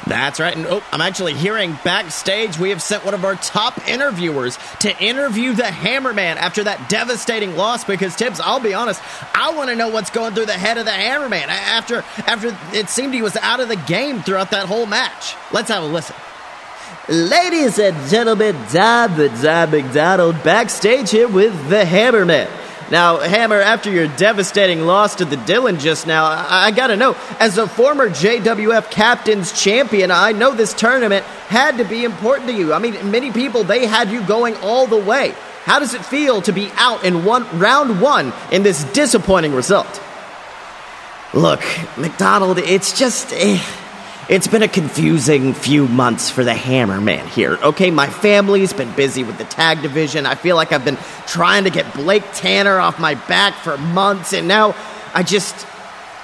That's 0.07 0.41
right. 0.41 0.57
And 0.57 0.67
oh, 0.67 0.83
I'm 0.93 1.01
actually 1.01 1.35
hearing 1.35 1.79
backstage 1.85 2.59
we 2.59 2.71
have 2.71 2.83
sent 2.83 3.05
one 3.05 3.15
of 3.15 3.25
our 3.25 3.37
top 3.37 3.89
interviewers 3.89 4.59
to 4.81 5.03
interview 5.03 5.53
the 5.53 5.65
Hammerman 5.65 6.37
after 6.37 6.65
that 6.65 6.89
devastating 6.89 7.57
loss 7.57 7.85
because 7.85 8.17
Tibbs, 8.17 8.41
I'll 8.41 8.61
be 8.61 8.75
honest, 8.75 9.03
I 9.35 9.53
want 9.55 9.71
to 9.71 9.77
know 9.77 9.89
what's 9.89 10.11
going 10.11 10.35
through 10.35 10.47
the 10.47 10.53
head 10.53 10.79
of 10.79 10.85
the 10.85 10.91
Hammerman 10.91 11.49
after 11.49 12.05
after 12.27 12.57
it 12.73 12.89
seemed 12.89 13.15
he 13.15 13.23
was 13.23 13.37
out 13.37 13.61
of 13.61 13.69
the 13.69 13.77
game 13.77 14.23
throughout 14.23 14.51
that 14.51 14.67
whole 14.67 14.87
match. 14.87 15.35
Let's 15.53 15.69
have 15.69 15.83
a 15.83 15.87
listen. 15.87 16.17
Ladies 17.09 17.79
and 17.79 17.97
gentlemen, 18.09 18.55
the 18.71 19.33
Don 19.43 19.71
McDonald 19.71 20.43
backstage 20.45 21.11
here 21.11 21.29
with 21.29 21.69
the 21.69 21.85
Hammerman. 21.85 22.49
Now, 22.91 23.19
Hammer, 23.19 23.61
after 23.61 23.91
your 23.91 24.09
devastating 24.17 24.81
loss 24.81 25.17
to 25.17 25.27
the 25.27 25.37
Dylan 25.37 25.79
just 25.79 26.07
now, 26.07 26.25
I, 26.25 26.67
I 26.67 26.71
gotta 26.71 26.97
know, 26.97 27.17
as 27.39 27.59
a 27.59 27.69
former 27.69 28.09
JWF 28.09 28.91
Captain's 28.91 29.53
Champion, 29.53 30.11
I 30.11 30.33
know 30.33 30.55
this 30.55 30.73
tournament 30.73 31.25
had 31.49 31.79
to 31.79 31.85
be 31.85 32.05
important 32.05 32.49
to 32.49 32.55
you. 32.55 32.73
I 32.73 32.79
mean, 32.79 33.11
many 33.11 33.31
people, 33.31 33.63
they 33.63 33.87
had 33.87 34.11
you 34.11 34.23
going 34.27 34.57
all 34.57 34.87
the 34.87 34.97
way. 34.97 35.35
How 35.65 35.79
does 35.79 35.93
it 35.93 36.03
feel 36.03 36.41
to 36.43 36.53
be 36.53 36.71
out 36.77 37.05
in 37.05 37.27
one 37.27 37.59
round 37.59 38.01
one 38.01 38.33
in 38.51 38.63
this 38.63 38.85
disappointing 38.85 39.55
result? 39.55 40.01
Look, 41.35 41.63
McDonald, 41.99 42.59
it's 42.59 42.99
just. 42.99 43.35
Eh. 43.35 43.63
It's 44.29 44.47
been 44.47 44.63
a 44.63 44.69
confusing 44.69 45.55
few 45.55 45.89
months 45.89 46.29
for 46.29 46.45
the 46.45 46.53
Hammerman 46.53 47.27
here. 47.29 47.55
Okay, 47.63 47.91
my 47.91 48.11
family's 48.11 48.75
been 48.75 48.95
busy 48.95 49.25
with 49.25 49.39
the 49.39 49.45
tag 49.45 49.81
division. 49.81 50.27
I 50.27 50.35
feel 50.35 50.55
like 50.55 50.71
I've 50.71 50.85
been 50.85 50.99
trying 51.27 51.65
to 51.65 51.71
get 51.71 51.95
Blake 51.95 52.25
Tanner 52.35 52.79
off 52.79 53.01
my 53.01 53.15
back 53.15 53.55
for 53.55 53.79
months, 53.79 54.35
and 54.35 54.47
now 54.47 54.77
I 55.15 55.23
just. 55.23 55.67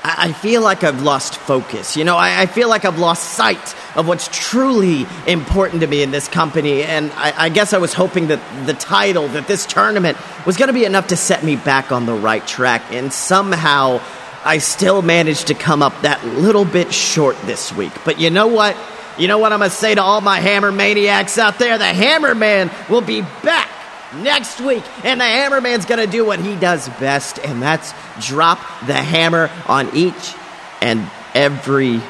I 0.07 0.35
feel 0.35 0.61
like 0.61 0.85
I've 0.85 1.01
lost 1.01 1.35
focus. 1.35 1.97
You 1.97 2.05
know, 2.05 2.19
I, 2.19 2.43
I 2.43 2.45
feel 2.45 2.69
like 2.69 2.85
I've 2.85 2.99
lost 2.99 3.25
sight 3.25 3.75
of 3.97 4.07
what's 4.07 4.29
truly 4.31 5.07
important 5.27 5.81
to 5.81 5.87
me 5.87 6.03
in 6.03 6.11
this 6.11 6.29
company. 6.29 6.83
And 6.83 7.11
I, 7.13 7.45
I 7.45 7.49
guess 7.49 7.73
I 7.73 7.79
was 7.79 7.95
hoping 7.95 8.27
that 8.27 8.67
the 8.67 8.75
title, 8.75 9.29
that 9.29 9.47
this 9.47 9.65
tournament, 9.65 10.19
was 10.45 10.59
going 10.59 10.67
to 10.67 10.75
be 10.75 10.85
enough 10.85 11.07
to 11.07 11.17
set 11.17 11.43
me 11.43 11.57
back 11.57 11.91
on 11.91 12.05
the 12.05 12.13
right 12.13 12.47
track. 12.47 12.83
And 12.91 13.15
somehow 13.15 14.03
I 14.45 14.59
still 14.59 15.01
managed 15.01 15.47
to 15.47 15.55
come 15.55 15.83
up 15.83 16.03
that 16.03 16.25
little 16.27 16.65
bit 16.65 16.93
short 16.93 17.41
this 17.43 17.73
week. 17.73 17.93
But 18.05 18.21
you 18.21 18.31
know 18.31 18.47
what? 18.49 18.77
You 19.19 19.29
know 19.29 19.39
what 19.39 19.53
I'm 19.53 19.61
going 19.61 19.71
to 19.71 19.77
say 19.77 19.95
to 19.95 20.03
all 20.03 20.21
my 20.21 20.41
Hammer 20.41 20.73
Maniacs 20.73 21.39
out 21.39 21.59
there? 21.59 21.79
The 21.79 21.85
Hammer 21.85 22.35
Man 22.35 22.71
will 22.91 23.01
be 23.01 23.23
back 23.23 23.71
next 24.17 24.61
week, 24.61 24.85
and 25.05 25.21
the 25.21 25.25
Hammer 25.25 25.61
Man's 25.61 25.87
going 25.87 26.05
to 26.05 26.11
do 26.11 26.25
what 26.25 26.41
he 26.41 26.57
does 26.57 26.89
best, 27.01 27.39
and 27.39 27.63
that's 27.63 27.95
drop 28.21 28.59
the 28.87 28.95
hammer 28.95 29.51
on 29.67 29.95
each 29.97 30.35
and 30.81 31.09
every. 31.35 32.01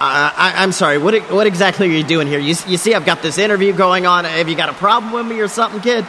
I, 0.00 0.62
am 0.62 0.72
sorry. 0.72 0.98
What 0.98 1.30
what 1.32 1.46
exactly 1.46 1.88
are 1.88 1.92
you 1.92 2.04
doing 2.04 2.26
here? 2.26 2.38
You, 2.38 2.54
you 2.66 2.76
see, 2.76 2.94
I've 2.94 3.06
got 3.06 3.22
this 3.22 3.38
interview 3.38 3.72
going 3.72 4.06
on. 4.06 4.24
Have 4.24 4.48
you 4.48 4.56
got 4.56 4.68
a 4.68 4.74
problem 4.74 5.12
with 5.12 5.26
me 5.26 5.40
or 5.40 5.48
something, 5.48 5.80
kid? 5.80 6.06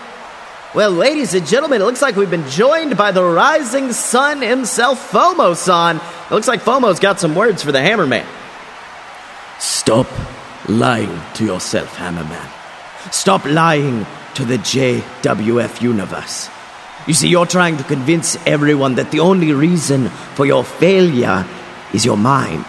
Well, 0.76 0.92
ladies 0.92 1.34
and 1.34 1.48
gentlemen, 1.48 1.82
it 1.82 1.86
looks 1.86 2.02
like 2.02 2.18
we've 2.18 2.30
been 2.30 2.50
joined 2.50 2.98
by 2.98 3.14
the 3.14 3.24
rising 3.24 3.94
sun 3.94 4.42
himself, 4.42 5.10
FOMO-san. 5.10 5.96
It 5.96 6.32
looks 6.32 6.50
like 6.50 6.64
FOMO's 6.64 7.00
got 7.00 7.18
some 7.18 7.34
words 7.34 7.64
for 7.64 7.72
the 7.72 7.80
Hammerman. 7.80 8.26
Stop 9.58 10.06
lying 10.68 11.22
to 11.36 11.46
yourself, 11.46 11.96
Hammerman. 11.96 12.46
Stop 13.14 13.46
lying 13.46 14.06
to 14.34 14.44
the 14.44 14.58
JWF 14.58 15.82
universe. 15.82 16.50
You 17.08 17.14
see, 17.14 17.30
you're 17.30 17.46
trying 17.46 17.78
to 17.78 17.84
convince 17.86 18.36
everyone 18.46 18.96
that 18.96 19.12
the 19.12 19.22
only 19.22 19.54
reason 19.54 20.10
for 20.10 20.46
your 20.46 20.66
failure 20.66 21.46
is 21.94 22.04
your 22.04 22.18
mind. 22.18 22.66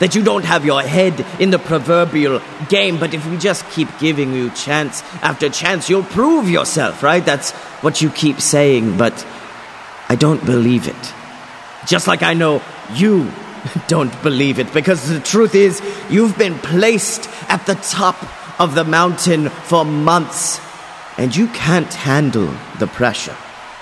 That 0.00 0.14
you 0.14 0.22
don't 0.22 0.44
have 0.44 0.64
your 0.64 0.82
head 0.82 1.24
in 1.40 1.50
the 1.50 1.58
proverbial 1.58 2.40
game, 2.68 2.98
but 2.98 3.14
if 3.14 3.26
we 3.26 3.36
just 3.36 3.68
keep 3.70 3.88
giving 3.98 4.32
you 4.32 4.50
chance 4.50 5.02
after 5.22 5.48
chance, 5.48 5.88
you'll 5.88 6.04
prove 6.04 6.48
yourself, 6.48 7.02
right? 7.02 7.24
That's 7.24 7.50
what 7.82 8.00
you 8.00 8.10
keep 8.10 8.40
saying, 8.40 8.96
but 8.96 9.26
I 10.08 10.16
don't 10.16 10.44
believe 10.44 10.88
it. 10.88 11.14
Just 11.86 12.06
like 12.06 12.22
I 12.22 12.34
know 12.34 12.62
you 12.92 13.30
don't 13.88 14.22
believe 14.22 14.58
it, 14.58 14.72
because 14.72 15.08
the 15.08 15.20
truth 15.20 15.54
is, 15.54 15.82
you've 16.08 16.38
been 16.38 16.58
placed 16.58 17.28
at 17.48 17.66
the 17.66 17.74
top 17.74 18.16
of 18.60 18.74
the 18.74 18.84
mountain 18.84 19.48
for 19.48 19.84
months, 19.84 20.60
and 21.16 21.34
you 21.34 21.48
can't 21.48 21.92
handle 21.92 22.52
the 22.78 22.86
pressure. 22.86 23.36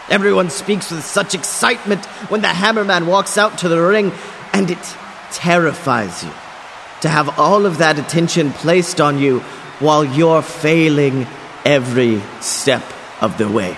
Everyone 0.09 0.51
speaks 0.51 0.91
with 0.91 1.05
such 1.05 1.35
excitement 1.35 2.05
when 2.31 2.41
the 2.41 2.49
Hammerman 2.49 3.07
walks 3.07 3.37
out 3.37 3.59
to 3.59 3.69
the 3.69 3.81
ring, 3.81 4.13
and 4.53 4.71
it 4.71 4.97
terrifies 5.33 6.25
you 6.25 6.31
to 7.01 7.09
have 7.09 7.39
all 7.39 7.67
of 7.67 7.79
that 7.79 7.99
attention 7.99 8.53
placed 8.53 9.01
on 9.01 9.19
you 9.19 9.41
while 9.81 10.05
you're 10.05 10.43
failing 10.43 11.27
every 11.65 12.23
step 12.41 12.83
of 13.21 13.37
the 13.39 13.49
way. 13.49 13.77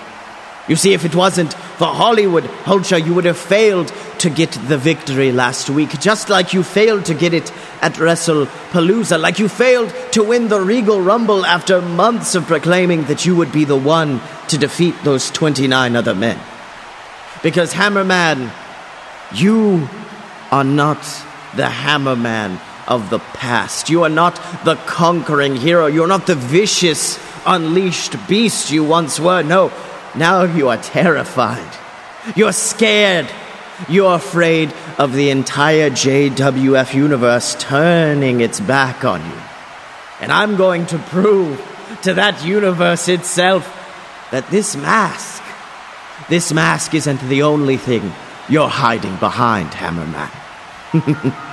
You 0.68 0.76
see, 0.76 0.92
if 0.92 1.06
it 1.06 1.14
wasn't 1.14 1.54
for 1.54 1.86
Hollywood 1.86 2.44
Hulcher, 2.44 3.04
you 3.04 3.14
would 3.14 3.24
have 3.24 3.38
failed 3.38 3.92
to 4.18 4.28
get 4.28 4.52
the 4.52 4.76
victory 4.76 5.32
last 5.32 5.70
week, 5.70 5.98
just 5.98 6.28
like 6.28 6.52
you 6.52 6.62
failed 6.62 7.06
to 7.06 7.14
get 7.14 7.32
it 7.32 7.50
at 7.80 7.94
WrestlePalooza, 7.94 9.18
like 9.18 9.38
you 9.38 9.48
failed 9.48 9.94
to 10.12 10.22
win 10.22 10.48
the 10.48 10.60
Regal 10.60 11.00
Rumble 11.00 11.46
after 11.46 11.80
months 11.80 12.34
of 12.34 12.46
proclaiming 12.46 13.04
that 13.04 13.24
you 13.24 13.34
would 13.34 13.50
be 13.50 13.64
the 13.64 13.76
one 13.76 14.20
to 14.48 14.58
defeat 14.58 14.94
those 15.04 15.30
29 15.30 15.96
other 15.96 16.14
men. 16.14 16.38
Because 17.42 17.72
Hammerman, 17.72 18.50
you 19.32 19.88
are 20.50 20.64
not 20.64 20.98
the 21.58 21.64
Hammerman 21.64 22.60
of 22.86 23.10
the 23.10 23.18
past. 23.18 23.90
You 23.90 24.04
are 24.04 24.08
not 24.08 24.36
the 24.64 24.76
conquering 24.86 25.56
hero. 25.56 25.86
You're 25.86 26.06
not 26.06 26.26
the 26.28 26.36
vicious, 26.36 27.18
unleashed 27.44 28.14
beast 28.28 28.70
you 28.70 28.84
once 28.84 29.18
were. 29.18 29.42
No, 29.42 29.72
now 30.14 30.44
you 30.44 30.68
are 30.68 30.78
terrified. 30.78 31.68
You're 32.36 32.52
scared. 32.52 33.28
You're 33.88 34.14
afraid 34.14 34.72
of 34.98 35.12
the 35.12 35.30
entire 35.30 35.90
JWF 35.90 36.94
universe 36.94 37.56
turning 37.58 38.40
its 38.40 38.60
back 38.60 39.04
on 39.04 39.20
you. 39.20 39.40
And 40.20 40.30
I'm 40.30 40.56
going 40.56 40.86
to 40.86 40.98
prove 40.98 41.58
to 42.02 42.14
that 42.14 42.44
universe 42.44 43.08
itself 43.08 43.66
that 44.30 44.48
this 44.48 44.76
mask, 44.76 45.42
this 46.28 46.52
mask 46.52 46.94
isn't 46.94 47.20
the 47.22 47.42
only 47.42 47.78
thing 47.78 48.12
you're 48.48 48.68
hiding 48.68 49.16
behind, 49.16 49.70
Hammerman. 49.70 50.30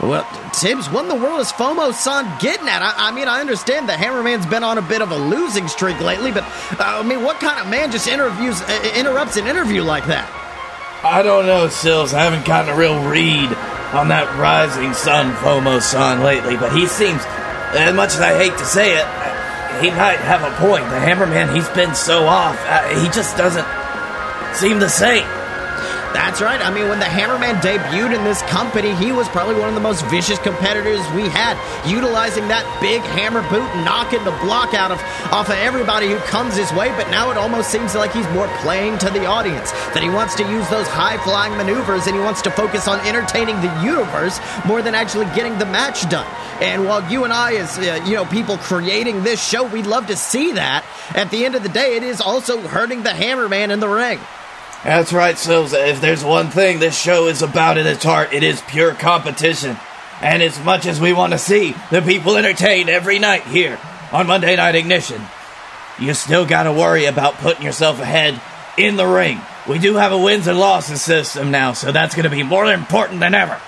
Well, 0.00 0.24
Tibbs, 0.52 0.88
what 0.88 1.02
in 1.02 1.08
the 1.08 1.16
world 1.16 1.40
is 1.40 1.50
FOMO-san 1.50 2.38
getting 2.38 2.68
at? 2.68 2.82
I, 2.82 3.08
I, 3.08 3.10
mean, 3.10 3.26
I 3.26 3.40
understand 3.40 3.88
the 3.88 3.94
Hammerman's 3.94 4.46
been 4.46 4.62
on 4.62 4.78
a 4.78 4.82
bit 4.82 5.02
of 5.02 5.10
a 5.10 5.16
losing 5.16 5.66
streak 5.66 6.00
lately, 6.00 6.30
but 6.30 6.44
uh, 6.78 7.00
I 7.00 7.02
mean, 7.02 7.24
what 7.24 7.40
kind 7.40 7.58
of 7.58 7.66
man 7.66 7.90
just 7.90 8.06
interviews 8.06 8.62
uh, 8.62 8.92
interrupts 8.94 9.36
an 9.36 9.48
interview 9.48 9.82
like 9.82 10.06
that? 10.06 10.30
I 11.02 11.22
don't 11.22 11.46
know, 11.46 11.68
Sills. 11.68 12.14
I 12.14 12.22
haven't 12.22 12.46
gotten 12.46 12.72
a 12.72 12.76
real 12.76 13.10
read 13.10 13.50
on 13.92 14.08
that 14.08 14.30
rising 14.38 14.94
sun 14.94 15.34
FOMO-san 15.42 16.22
lately, 16.22 16.56
but 16.56 16.70
he 16.70 16.86
seems, 16.86 17.22
as 17.74 17.92
much 17.92 18.14
as 18.14 18.20
I 18.20 18.38
hate 18.38 18.56
to 18.58 18.64
say 18.64 18.94
it, 18.94 19.06
he 19.82 19.90
might 19.90 20.22
have 20.22 20.42
a 20.46 20.54
point. 20.58 20.84
The 20.90 20.98
Hammerman, 20.98 21.52
he's 21.54 21.68
been 21.70 21.94
so 21.96 22.24
off. 22.26 22.56
Uh, 22.66 23.00
he 23.00 23.08
just 23.10 23.36
doesn't 23.36 23.66
seem 24.54 24.78
the 24.78 24.88
same. 24.88 25.26
That's 26.12 26.40
right. 26.40 26.60
I 26.60 26.72
mean, 26.72 26.88
when 26.88 26.98
the 26.98 27.06
Hammerman 27.06 27.60
debuted 27.60 28.16
in 28.16 28.24
this 28.24 28.40
company, 28.42 28.94
he 28.96 29.12
was 29.12 29.28
probably 29.28 29.56
one 29.56 29.68
of 29.68 29.74
the 29.74 29.80
most 29.80 30.04
vicious 30.06 30.38
competitors 30.38 31.00
we 31.12 31.28
had, 31.28 31.60
utilizing 31.86 32.48
that 32.48 32.64
big 32.80 33.02
hammer 33.02 33.42
boot, 33.52 33.68
knocking 33.84 34.24
the 34.24 34.32
block 34.40 34.72
out 34.72 34.90
of 34.90 34.98
off 35.32 35.48
of 35.48 35.60
everybody 35.60 36.08
who 36.08 36.16
comes 36.24 36.56
his 36.56 36.72
way. 36.72 36.88
But 36.96 37.10
now 37.10 37.30
it 37.30 37.36
almost 37.36 37.70
seems 37.70 37.94
like 37.94 38.12
he's 38.12 38.28
more 38.30 38.48
playing 38.64 38.96
to 38.98 39.10
the 39.10 39.26
audience, 39.26 39.70
that 39.92 40.02
he 40.02 40.08
wants 40.08 40.34
to 40.36 40.48
use 40.48 40.68
those 40.70 40.88
high 40.88 41.18
flying 41.18 41.52
maneuvers 41.56 42.06
and 42.06 42.16
he 42.16 42.22
wants 42.22 42.40
to 42.42 42.50
focus 42.50 42.88
on 42.88 42.98
entertaining 43.06 43.60
the 43.60 43.72
universe 43.84 44.40
more 44.64 44.80
than 44.80 44.94
actually 44.94 45.26
getting 45.36 45.58
the 45.58 45.66
match 45.66 46.08
done. 46.08 46.26
And 46.60 46.86
while 46.86 47.04
you 47.12 47.24
and 47.24 47.32
I, 47.32 47.54
as 47.54 47.78
uh, 47.78 48.02
you 48.06 48.14
know, 48.14 48.24
people 48.24 48.56
creating 48.58 49.22
this 49.22 49.44
show, 49.44 49.64
we'd 49.68 49.86
love 49.86 50.06
to 50.08 50.16
see 50.16 50.52
that. 50.52 50.84
At 51.14 51.30
the 51.30 51.44
end 51.44 51.54
of 51.54 51.62
the 51.62 51.68
day, 51.68 51.96
it 51.96 52.02
is 52.02 52.20
also 52.20 52.60
hurting 52.60 53.02
the 53.02 53.10
Hammerman 53.10 53.70
in 53.70 53.80
the 53.80 53.88
ring. 53.88 54.18
That's 54.84 55.12
right, 55.12 55.36
Sills. 55.36 55.72
If 55.72 56.00
there's 56.00 56.22
one 56.22 56.50
thing 56.50 56.78
this 56.78 56.98
show 56.98 57.26
is 57.26 57.42
about 57.42 57.78
at 57.78 57.86
its 57.86 58.04
heart, 58.04 58.32
it 58.32 58.42
is 58.42 58.62
pure 58.62 58.94
competition. 58.94 59.76
And 60.20 60.42
as 60.42 60.62
much 60.64 60.86
as 60.86 61.00
we 61.00 61.12
want 61.12 61.32
to 61.32 61.38
see 61.38 61.74
the 61.90 62.00
people 62.00 62.36
entertained 62.36 62.88
every 62.88 63.18
night 63.18 63.42
here 63.42 63.78
on 64.12 64.26
Monday 64.26 64.56
Night 64.56 64.76
Ignition, 64.76 65.22
you 65.98 66.14
still 66.14 66.46
got 66.46 66.64
to 66.64 66.72
worry 66.72 67.06
about 67.06 67.34
putting 67.34 67.64
yourself 67.64 68.00
ahead 68.00 68.40
in 68.76 68.96
the 68.96 69.06
ring. 69.06 69.40
We 69.68 69.78
do 69.78 69.94
have 69.96 70.12
a 70.12 70.18
wins 70.18 70.46
and 70.46 70.58
losses 70.58 71.02
system 71.02 71.50
now, 71.50 71.72
so 71.72 71.92
that's 71.92 72.14
going 72.14 72.24
to 72.24 72.30
be 72.30 72.42
more 72.42 72.72
important 72.72 73.20
than 73.20 73.34
ever. 73.34 73.60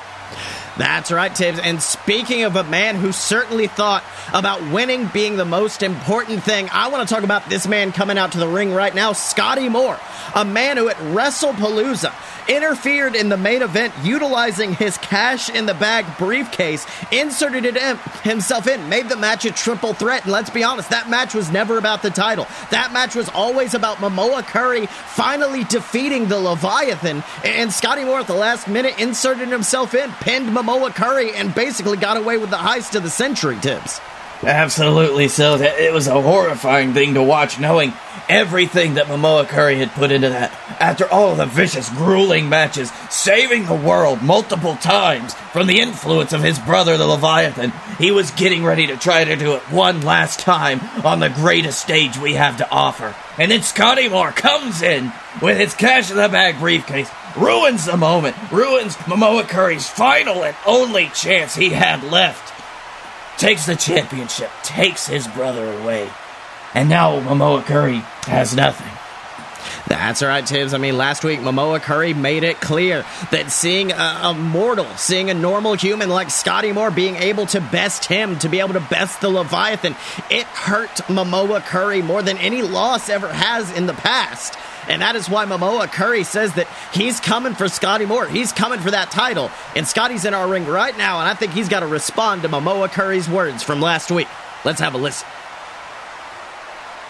That's 0.81 1.13
right, 1.13 1.35
Tibbs. 1.35 1.59
And 1.59 1.83
speaking 1.83 2.45
of 2.45 2.57
a 2.57 2.65
man 2.65 2.97
who 2.97 3.13
certainly 3.13 3.67
thought 3.67 4.03
about 4.33 4.63
winning 4.73 5.09
being 5.09 5.37
the 5.37 5.45
most 5.45 5.83
important 5.83 6.43
thing, 6.43 6.71
I 6.73 6.89
want 6.89 7.07
to 7.07 7.15
talk 7.15 7.23
about 7.23 7.51
this 7.51 7.69
man 7.69 7.93
coming 7.93 8.17
out 8.17 8.33
to 8.33 8.39
the 8.39 8.49
ring 8.49 8.73
right 8.73 8.95
now, 8.95 9.13
Scotty 9.13 9.69
Moore, 9.69 10.01
a 10.35 10.43
man 10.43 10.79
who 10.79 10.89
at 10.89 10.97
WrestlePalooza 10.97 12.15
interfered 12.49 13.15
in 13.15 13.29
the 13.29 13.37
main 13.37 13.61
event 13.61 13.93
utilizing 14.03 14.73
his 14.73 14.97
cash 14.99 15.51
in 15.51 15.67
the 15.67 15.75
bag 15.75 16.07
briefcase, 16.17 16.87
inserted 17.13 17.67
it 17.67 17.77
in, 17.77 17.99
himself 18.23 18.67
in, 18.67 18.89
made 18.89 19.11
the 19.11 19.17
match 19.17 19.45
a 19.45 19.51
triple 19.51 19.93
threat. 19.93 20.23
And 20.23 20.33
let's 20.33 20.49
be 20.49 20.65
honest, 20.65 20.89
that 20.89 21.11
match 21.11 21.35
was 21.35 21.51
never 21.51 21.77
about 21.77 22.01
the 22.01 22.11
title. 22.11 22.47
That 22.71 22.91
match 22.95 23.15
was 23.15 23.29
always 23.29 23.75
about 23.75 23.99
Momoa 23.99 24.43
Curry 24.45 24.87
finally 24.87 25.65
defeating 25.65 26.29
the 26.29 26.41
Leviathan. 26.41 27.23
And 27.45 27.71
Scotty 27.71 28.05
Moore 28.05 28.21
at 28.21 28.27
the 28.27 28.35
last 28.35 28.67
minute 28.67 28.99
inserted 28.99 29.49
himself 29.49 29.95
in, 29.95 30.11
pinned 30.13 30.49
Momoa 30.49 30.70
Curry, 30.95 31.35
and 31.35 31.55
basically 31.55 31.97
got 31.97 32.17
away 32.17 32.39
with 32.39 32.51
the 32.51 32.57
heist 32.57 32.95
of 32.95 33.03
the 33.03 33.11
century 33.11 33.59
Tibbs. 33.61 34.01
Absolutely 34.43 35.29
so. 35.29 35.57
It 35.57 35.93
was 35.93 36.07
a 36.07 36.23
horrifying 36.23 36.95
thing 36.95 37.13
to 37.15 37.23
watch, 37.23 37.61
knowing 37.61 37.93
everything 38.27 38.95
that 38.95 39.07
Momoa 39.07 39.47
Curry 39.47 39.77
had 39.77 39.91
put 39.91 40.11
into 40.11 40.31
that. 40.31 40.51
After 40.81 41.07
all 41.07 41.35
the 41.35 41.45
vicious, 41.45 41.91
grueling 41.91 42.49
matches, 42.49 42.91
saving 43.11 43.67
the 43.67 43.75
world 43.75 44.23
multiple 44.23 44.77
times 44.77 45.35
from 45.53 45.67
the 45.67 45.81
influence 45.81 46.33
of 46.33 46.43
his 46.43 46.59
brother, 46.59 46.97
the 46.97 47.07
Leviathan, 47.07 47.73
he 47.99 48.13
was 48.13 48.31
getting 48.31 48.65
ready 48.65 48.87
to 48.87 48.97
try 48.97 49.25
to 49.25 49.37
do 49.37 49.57
it 49.57 49.63
one 49.71 50.01
last 50.01 50.41
time 50.41 50.81
on 51.05 51.21
the 51.21 51.29
greatest 51.29 51.83
stage 51.83 52.17
we 52.17 52.33
have 52.35 52.57
to 52.59 52.71
offer. 52.71 53.15
And 53.37 53.51
then 53.51 53.63
Scotty 53.63 54.09
Moore 54.09 54.33
comes 54.33 54.81
in 54.81 55.13
with 55.43 55.59
his 55.59 55.75
cash 55.75 56.11
in 56.11 56.17
the 56.17 56.29
bag 56.31 56.59
briefcase, 56.59 57.11
ruins 57.37 57.87
the 57.87 57.97
moment, 57.97 58.37
ruins 58.51 58.97
Momoa 58.97 59.49
Curry's 59.49 59.89
final 59.89 60.45
and 60.45 60.57
only 60.67 61.09
chance 61.09 61.55
he 61.55 61.71
had 61.71 62.03
left 62.05 62.51
takes 63.39 63.65
the 63.65 63.75
championship, 63.75 64.51
takes 64.63 65.07
his 65.07 65.27
brother 65.29 65.73
away. 65.81 66.11
And 66.75 66.89
now 66.89 67.21
Momoa 67.21 67.65
Curry 67.65 68.03
has 68.25 68.55
nothing. 68.55 69.00
That's 69.91 70.23
right, 70.23 70.47
Tibbs. 70.47 70.73
I 70.73 70.79
mean, 70.79 70.97
last 70.97 71.25
week 71.25 71.41
Momoa 71.41 71.83
Curry 71.83 72.15
made 72.15 72.45
it 72.45 72.61
clear 72.61 73.05
that 73.33 73.51
seeing 73.51 73.91
a, 73.91 74.21
a, 74.23 74.35
mortal, 74.35 74.87
seeing 74.97 75.31
a 75.31 75.35
normal 75.35 75.75
human 75.75 76.09
like 76.09 76.31
Scotty 76.31 76.71
Moore 76.71 76.93
being 76.93 77.17
able 77.17 77.45
to 77.47 77.61
best 77.61 78.05
him, 78.05 78.39
to 78.39 78.49
be 78.49 78.61
able 78.61 78.75
to 78.75 78.81
best 78.89 79.21
the 79.21 79.29
Leviathan, 79.29 79.97
it 80.31 80.47
hurt 80.47 80.91
Momoa 81.09 81.61
Curry 81.67 82.03
more 82.03 82.23
than 82.23 82.39
any 82.39 82.63
loss 82.63 83.09
ever 83.09 83.27
has 83.33 83.77
in 83.77 83.87
the 83.87 83.93
past. 83.93 84.55
And 84.89 85.03
that 85.03 85.17
is 85.17 85.29
why 85.29 85.45
Momoa 85.45 85.91
Curry 85.91 86.23
says 86.23 86.55
that 86.55 86.69
he's 86.93 87.19
coming 87.19 87.55
for 87.55 87.67
Scotty 87.67 88.07
Moore. 88.07 88.29
He's 88.29 88.53
coming 88.53 88.79
for 88.79 88.93
that 88.93 89.11
title. 89.11 89.51
And 89.75 89.89
Scotty's 89.89 90.25
in 90.25 90.35
our 90.35 90.49
ring 90.49 90.67
right 90.67 90.97
now, 90.97 91.19
and 91.19 91.29
I 91.29 91.35
think 91.35 91.51
he's 91.51 91.69
got 91.69 91.81
to 91.81 91.89
respond 91.89 92.43
to 92.43 92.49
Momoa 92.49 92.93
Curry's 92.93 93.29
words 93.29 93.65
from 93.65 93.81
last 93.81 94.13
week. 94.13 94.29
Let's 94.65 94.79
have 94.79 94.95
a 94.95 94.99
listen. 94.99 95.27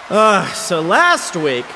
Uh, 0.08 0.50
so 0.52 0.80
last 0.80 1.36
week, 1.36 1.66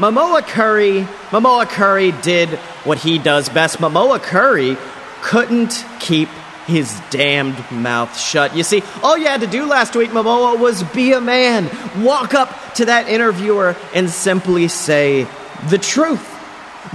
Momoa 0.00 0.40
Curry, 0.46 1.02
Momoa 1.28 1.68
Curry 1.68 2.12
did 2.22 2.48
what 2.84 2.96
he 2.96 3.18
does 3.18 3.50
best. 3.50 3.80
Momoa 3.80 4.18
Curry 4.18 4.78
couldn't 5.20 5.84
keep 5.98 6.30
his 6.66 6.98
damned 7.10 7.62
mouth 7.70 8.18
shut. 8.18 8.56
You 8.56 8.62
see, 8.62 8.82
all 9.02 9.18
you 9.18 9.26
had 9.26 9.42
to 9.42 9.46
do 9.46 9.66
last 9.66 9.94
week, 9.94 10.08
Momoa, 10.08 10.58
was 10.58 10.82
be 10.84 11.12
a 11.12 11.20
man. 11.20 11.68
Walk 12.02 12.32
up 12.32 12.74
to 12.76 12.86
that 12.86 13.10
interviewer 13.10 13.76
and 13.94 14.08
simply 14.08 14.68
say, 14.68 15.26
the 15.68 15.76
truth. 15.76 16.26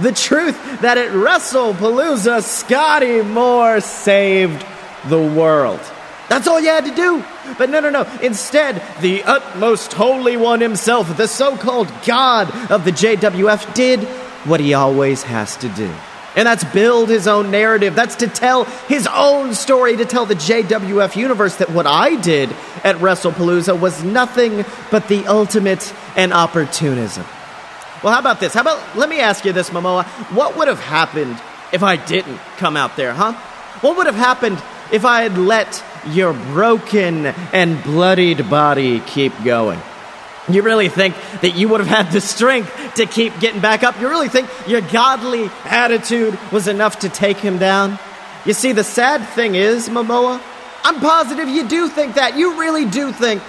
The 0.00 0.10
truth 0.10 0.80
that 0.80 0.98
at 0.98 1.12
WrestlePalooza, 1.12 2.42
Scotty 2.42 3.22
Moore 3.22 3.80
saved 3.80 4.66
the 5.04 5.22
world. 5.22 5.80
That's 6.28 6.48
all 6.48 6.60
you 6.60 6.68
had 6.68 6.84
to 6.86 6.94
do. 6.94 7.24
But 7.56 7.70
no, 7.70 7.80
no, 7.80 7.90
no. 7.90 8.02
Instead, 8.22 8.82
the 9.00 9.22
utmost 9.22 9.92
holy 9.92 10.36
one 10.36 10.60
himself, 10.60 11.16
the 11.16 11.28
so 11.28 11.56
called 11.56 11.92
God 12.04 12.50
of 12.70 12.84
the 12.84 12.90
JWF, 12.90 13.74
did 13.74 14.00
what 14.46 14.60
he 14.60 14.74
always 14.74 15.22
has 15.22 15.56
to 15.58 15.68
do. 15.68 15.92
And 16.34 16.46
that's 16.46 16.64
build 16.64 17.08
his 17.08 17.26
own 17.26 17.50
narrative. 17.50 17.94
That's 17.94 18.16
to 18.16 18.28
tell 18.28 18.64
his 18.64 19.06
own 19.06 19.54
story, 19.54 19.96
to 19.96 20.04
tell 20.04 20.26
the 20.26 20.34
JWF 20.34 21.16
universe 21.16 21.56
that 21.56 21.70
what 21.70 21.86
I 21.86 22.16
did 22.20 22.50
at 22.84 22.96
WrestlePalooza 22.96 23.80
was 23.80 24.04
nothing 24.04 24.64
but 24.90 25.08
the 25.08 25.26
ultimate 25.26 25.94
in 26.14 26.32
opportunism. 26.32 27.24
Well, 28.02 28.12
how 28.12 28.20
about 28.20 28.40
this? 28.40 28.52
How 28.52 28.60
about, 28.60 28.96
let 28.96 29.08
me 29.08 29.20
ask 29.20 29.46
you 29.46 29.52
this, 29.52 29.70
Momoa. 29.70 30.04
What 30.34 30.56
would 30.58 30.68
have 30.68 30.80
happened 30.80 31.40
if 31.72 31.82
I 31.82 31.96
didn't 31.96 32.36
come 32.58 32.76
out 32.76 32.96
there, 32.96 33.14
huh? 33.14 33.32
What 33.80 33.96
would 33.96 34.06
have 34.06 34.14
happened 34.14 34.62
if 34.92 35.06
I 35.06 35.22
had 35.22 35.38
let 35.38 35.82
your 36.08 36.32
broken 36.32 37.26
and 37.26 37.82
bloodied 37.82 38.48
body 38.48 39.00
keep 39.00 39.32
going? 39.44 39.80
You 40.48 40.62
really 40.62 40.88
think 40.88 41.16
that 41.40 41.56
you 41.56 41.68
would 41.68 41.80
have 41.80 41.88
had 41.88 42.12
the 42.12 42.20
strength 42.20 42.94
to 42.94 43.06
keep 43.06 43.38
getting 43.40 43.60
back 43.60 43.82
up? 43.82 44.00
You 44.00 44.08
really 44.08 44.28
think 44.28 44.48
your 44.68 44.80
godly 44.80 45.50
attitude 45.64 46.38
was 46.52 46.68
enough 46.68 47.00
to 47.00 47.08
take 47.08 47.38
him 47.38 47.58
down? 47.58 47.98
You 48.44 48.52
see, 48.52 48.72
the 48.72 48.84
sad 48.84 49.26
thing 49.30 49.56
is, 49.56 49.88
Momoa, 49.88 50.40
I'm 50.84 51.00
positive 51.00 51.48
you 51.48 51.66
do 51.66 51.88
think 51.88 52.14
that. 52.14 52.36
You 52.36 52.60
really 52.60 52.84
do 52.84 53.10
think 53.10 53.42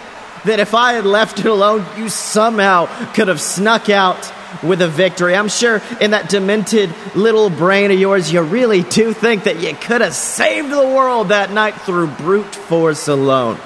that 0.46 0.60
if 0.60 0.74
I 0.74 0.94
had 0.94 1.06
left 1.06 1.40
it 1.40 1.46
alone, 1.46 1.86
you 1.98 2.10
somehow 2.10 2.88
could 3.14 3.28
have 3.28 3.42
snuck 3.42 3.90
out 3.90 4.34
with 4.64 4.82
a 4.82 4.88
victory. 4.88 5.36
I'm 5.36 5.50
sure 5.50 5.82
in 6.02 6.12
that 6.12 6.30
demented 6.30 6.94
little 7.16 7.50
brain 7.50 7.92
of 7.92 8.00
yours, 8.00 8.32
you 8.32 8.42
really 8.42 8.84
do 8.84 9.14
think 9.14 9.46
that 9.46 9.62
you 9.62 9.74
could 9.76 10.02
have 10.02 10.14
saved 10.14 10.72
the 10.72 10.78
world 10.78 11.30
that 11.30 11.52
night 11.52 11.76
through 11.82 12.08
brute 12.08 12.54
force 12.54 13.08
alone. 13.08 13.58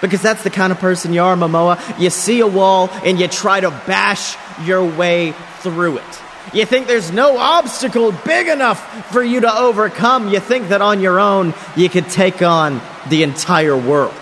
Because 0.00 0.20
that's 0.20 0.42
the 0.42 0.50
kind 0.50 0.72
of 0.72 0.78
person 0.78 1.12
you 1.12 1.22
are, 1.22 1.36
Momoa. 1.36 2.00
You 2.00 2.10
see 2.10 2.40
a 2.40 2.46
wall 2.46 2.90
and 3.04 3.20
you 3.20 3.28
try 3.28 3.60
to 3.60 3.70
bash 3.70 4.36
your 4.66 4.84
way 4.84 5.32
through 5.60 5.98
it. 5.98 6.22
You 6.52 6.66
think 6.66 6.86
there's 6.86 7.12
no 7.12 7.38
obstacle 7.38 8.12
big 8.12 8.48
enough 8.48 9.12
for 9.12 9.22
you 9.22 9.40
to 9.40 9.58
overcome. 9.58 10.28
You 10.28 10.40
think 10.40 10.68
that 10.68 10.82
on 10.82 11.00
your 11.00 11.20
own 11.20 11.54
you 11.76 11.88
could 11.88 12.08
take 12.08 12.42
on 12.42 12.80
the 13.08 13.22
entire 13.22 13.76
world. 13.76 14.14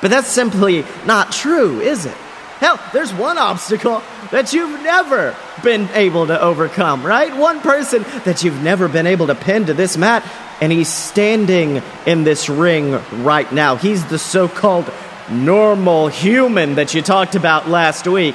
But 0.00 0.10
that's 0.10 0.28
simply 0.28 0.84
not 1.06 1.32
true, 1.32 1.80
is 1.80 2.06
it? 2.06 2.16
Hell, 2.58 2.80
there's 2.92 3.14
one 3.14 3.38
obstacle 3.38 4.02
that 4.32 4.52
you've 4.52 4.82
never 4.82 5.36
been 5.62 5.88
able 5.94 6.26
to 6.26 6.40
overcome, 6.40 7.06
right? 7.06 7.36
One 7.36 7.60
person 7.60 8.02
that 8.24 8.42
you've 8.42 8.62
never 8.62 8.88
been 8.88 9.06
able 9.06 9.28
to 9.28 9.36
pin 9.36 9.66
to 9.66 9.74
this 9.74 9.96
mat, 9.96 10.28
and 10.60 10.72
he's 10.72 10.88
standing 10.88 11.82
in 12.04 12.24
this 12.24 12.48
ring 12.48 13.00
right 13.22 13.50
now. 13.52 13.76
He's 13.76 14.04
the 14.06 14.18
so 14.18 14.48
called 14.48 14.90
normal 15.30 16.08
human 16.08 16.74
that 16.76 16.94
you 16.94 17.02
talked 17.02 17.36
about 17.36 17.68
last 17.68 18.08
week, 18.08 18.34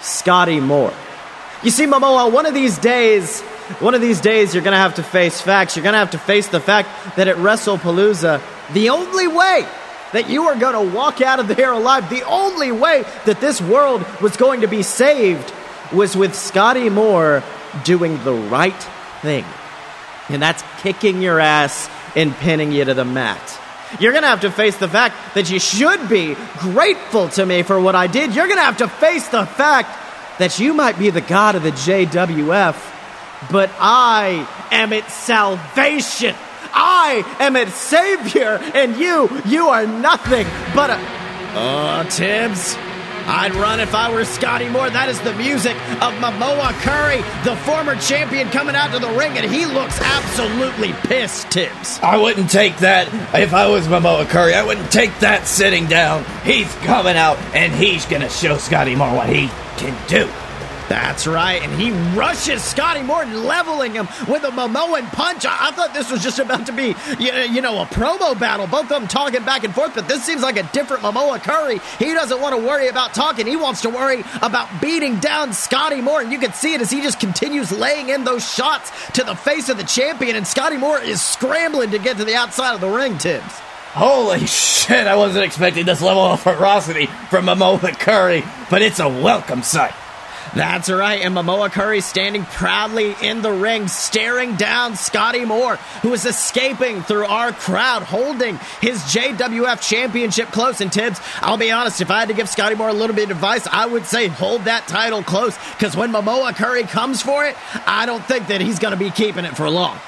Scotty 0.00 0.58
Moore. 0.58 0.92
You 1.62 1.70
see, 1.70 1.86
Momoa, 1.86 2.32
one 2.32 2.46
of 2.46 2.54
these 2.54 2.78
days, 2.78 3.40
one 3.78 3.94
of 3.94 4.00
these 4.00 4.20
days, 4.20 4.54
you're 4.54 4.64
going 4.64 4.72
to 4.72 4.78
have 4.78 4.96
to 4.96 5.04
face 5.04 5.40
facts. 5.40 5.76
You're 5.76 5.84
going 5.84 5.92
to 5.92 6.00
have 6.00 6.10
to 6.10 6.18
face 6.18 6.48
the 6.48 6.58
fact 6.58 6.88
that 7.16 7.28
at 7.28 7.36
WrestlePalooza, 7.36 8.42
the 8.72 8.90
only 8.90 9.28
way 9.28 9.68
that 10.12 10.28
you 10.28 10.44
are 10.44 10.56
going 10.56 10.88
to 10.88 10.94
walk 10.94 11.20
out 11.20 11.40
of 11.40 11.48
there 11.48 11.72
alive. 11.72 12.08
The 12.10 12.22
only 12.26 12.72
way 12.72 13.04
that 13.24 13.40
this 13.40 13.60
world 13.60 14.04
was 14.20 14.36
going 14.36 14.60
to 14.62 14.68
be 14.68 14.82
saved 14.82 15.52
was 15.92 16.16
with 16.16 16.34
Scotty 16.34 16.88
Moore 16.88 17.42
doing 17.84 18.22
the 18.24 18.32
right 18.34 18.82
thing. 19.22 19.44
And 20.28 20.40
that's 20.40 20.62
kicking 20.80 21.20
your 21.20 21.40
ass 21.40 21.90
and 22.14 22.32
pinning 22.34 22.72
you 22.72 22.84
to 22.84 22.94
the 22.94 23.04
mat. 23.04 23.58
You're 24.00 24.12
going 24.12 24.22
to 24.22 24.28
have 24.28 24.40
to 24.42 24.50
face 24.50 24.76
the 24.78 24.88
fact 24.88 25.34
that 25.34 25.50
you 25.50 25.58
should 25.58 26.08
be 26.08 26.36
grateful 26.58 27.28
to 27.30 27.44
me 27.44 27.62
for 27.62 27.78
what 27.78 27.94
I 27.94 28.06
did. 28.06 28.34
You're 28.34 28.46
going 28.46 28.58
to 28.58 28.64
have 28.64 28.78
to 28.78 28.88
face 28.88 29.28
the 29.28 29.44
fact 29.44 30.38
that 30.38 30.58
you 30.58 30.72
might 30.72 30.98
be 30.98 31.10
the 31.10 31.20
God 31.20 31.56
of 31.56 31.62
the 31.62 31.72
JWF, 31.72 33.50
but 33.50 33.70
I 33.78 34.48
am 34.70 34.92
its 34.92 35.12
salvation. 35.12 36.34
I 36.74 37.24
am 37.38 37.56
its 37.56 37.74
savior, 37.74 38.58
and 38.74 38.96
you, 38.96 39.28
you 39.44 39.68
are 39.68 39.86
nothing 39.86 40.46
but 40.74 40.90
a. 40.90 40.98
Oh, 41.54 42.06
Tibbs. 42.10 42.76
I'd 43.24 43.54
run 43.54 43.78
if 43.78 43.94
I 43.94 44.12
were 44.12 44.24
Scotty 44.24 44.68
Moore. 44.68 44.90
That 44.90 45.08
is 45.08 45.20
the 45.20 45.32
music 45.34 45.76
of 46.02 46.12
Momoa 46.14 46.72
Curry, 46.82 47.22
the 47.44 47.54
former 47.62 47.94
champion, 47.96 48.50
coming 48.50 48.74
out 48.74 48.90
to 48.92 48.98
the 48.98 49.10
ring, 49.10 49.38
and 49.38 49.48
he 49.48 49.64
looks 49.64 50.00
absolutely 50.00 50.92
pissed, 51.06 51.50
Tibbs. 51.50 52.00
I 52.02 52.16
wouldn't 52.16 52.50
take 52.50 52.78
that 52.78 53.06
if 53.34 53.54
I 53.54 53.68
was 53.68 53.86
Momoa 53.86 54.28
Curry. 54.28 54.54
I 54.54 54.64
wouldn't 54.64 54.90
take 54.90 55.16
that 55.20 55.46
sitting 55.46 55.86
down. 55.86 56.24
He's 56.42 56.72
coming 56.76 57.16
out, 57.16 57.38
and 57.54 57.72
he's 57.72 58.04
going 58.06 58.22
to 58.22 58.28
show 58.28 58.56
Scotty 58.56 58.96
Moore 58.96 59.14
what 59.14 59.28
he 59.28 59.48
can 59.76 59.96
do. 60.08 60.28
That's 60.92 61.26
right, 61.26 61.62
and 61.62 61.72
he 61.80 61.90
rushes 62.14 62.62
Scotty 62.62 63.02
Morton, 63.02 63.44
leveling 63.44 63.94
him 63.94 64.06
with 64.28 64.44
a 64.44 64.50
Momoan 64.50 65.10
punch. 65.10 65.46
I, 65.46 65.68
I 65.68 65.70
thought 65.70 65.94
this 65.94 66.10
was 66.10 66.22
just 66.22 66.38
about 66.38 66.66
to 66.66 66.72
be, 66.72 66.94
you, 67.18 67.32
uh, 67.32 67.44
you, 67.44 67.62
know, 67.62 67.80
a 67.80 67.86
promo 67.86 68.38
battle, 68.38 68.66
both 68.66 68.82
of 68.82 68.88
them 68.90 69.08
talking 69.08 69.42
back 69.42 69.64
and 69.64 69.74
forth, 69.74 69.94
but 69.94 70.06
this 70.06 70.22
seems 70.22 70.42
like 70.42 70.58
a 70.58 70.64
different 70.64 71.02
Momoa 71.02 71.42
Curry. 71.42 71.80
He 71.98 72.12
doesn't 72.12 72.38
want 72.42 72.54
to 72.54 72.62
worry 72.62 72.88
about 72.88 73.14
talking, 73.14 73.46
he 73.46 73.56
wants 73.56 73.80
to 73.80 73.88
worry 73.88 74.22
about 74.42 74.68
beating 74.82 75.18
down 75.18 75.54
Scotty 75.54 76.02
Moore, 76.02 76.20
and 76.20 76.30
you 76.30 76.38
can 76.38 76.52
see 76.52 76.74
it 76.74 76.82
as 76.82 76.90
he 76.90 77.00
just 77.00 77.18
continues 77.18 77.72
laying 77.72 78.10
in 78.10 78.24
those 78.24 78.46
shots 78.52 78.92
to 79.12 79.24
the 79.24 79.34
face 79.34 79.70
of 79.70 79.78
the 79.78 79.84
champion, 79.84 80.36
and 80.36 80.46
Scotty 80.46 80.76
Moore 80.76 81.00
is 81.00 81.22
scrambling 81.22 81.92
to 81.92 81.98
get 81.98 82.18
to 82.18 82.26
the 82.26 82.34
outside 82.34 82.74
of 82.74 82.82
the 82.82 82.90
ring, 82.90 83.16
Tibbs. 83.16 83.60
Holy 83.94 84.46
shit, 84.46 85.06
I 85.06 85.16
wasn't 85.16 85.46
expecting 85.46 85.86
this 85.86 86.02
level 86.02 86.22
of 86.22 86.40
ferocity 86.42 87.06
from 87.30 87.46
Momoa 87.46 87.98
Curry, 87.98 88.44
but 88.68 88.82
it's 88.82 89.00
a 89.00 89.08
welcome 89.08 89.62
sight. 89.62 89.94
That's 90.54 90.90
right, 90.90 91.22
and 91.22 91.34
Momoa 91.34 91.72
Curry 91.72 92.02
standing 92.02 92.44
proudly 92.44 93.16
in 93.22 93.40
the 93.40 93.50
ring, 93.50 93.88
staring 93.88 94.56
down 94.56 94.96
Scotty 94.96 95.46
Moore, 95.46 95.76
who 96.02 96.12
is 96.12 96.26
escaping 96.26 97.02
through 97.02 97.24
our 97.24 97.52
crowd, 97.52 98.02
holding 98.02 98.58
his 98.82 98.98
JWF 99.04 99.80
championship 99.80 100.48
close. 100.48 100.82
And 100.82 100.92
Tibbs, 100.92 101.20
I'll 101.40 101.56
be 101.56 101.70
honest, 101.70 102.02
if 102.02 102.10
I 102.10 102.20
had 102.20 102.28
to 102.28 102.34
give 102.34 102.50
Scotty 102.50 102.74
Moore 102.74 102.90
a 102.90 102.92
little 102.92 103.16
bit 103.16 103.30
of 103.30 103.38
advice, 103.38 103.66
I 103.66 103.86
would 103.86 104.04
say 104.04 104.28
hold 104.28 104.64
that 104.64 104.86
title 104.86 105.22
close, 105.22 105.56
because 105.72 105.96
when 105.96 106.12
Momoa 106.12 106.54
Curry 106.54 106.82
comes 106.82 107.22
for 107.22 107.46
it, 107.46 107.56
I 107.86 108.04
don't 108.04 108.24
think 108.24 108.48
that 108.48 108.60
he's 108.60 108.78
going 108.78 108.92
to 108.92 108.98
be 108.98 109.10
keeping 109.10 109.46
it 109.46 109.56
for 109.56 109.70
long. 109.70 109.98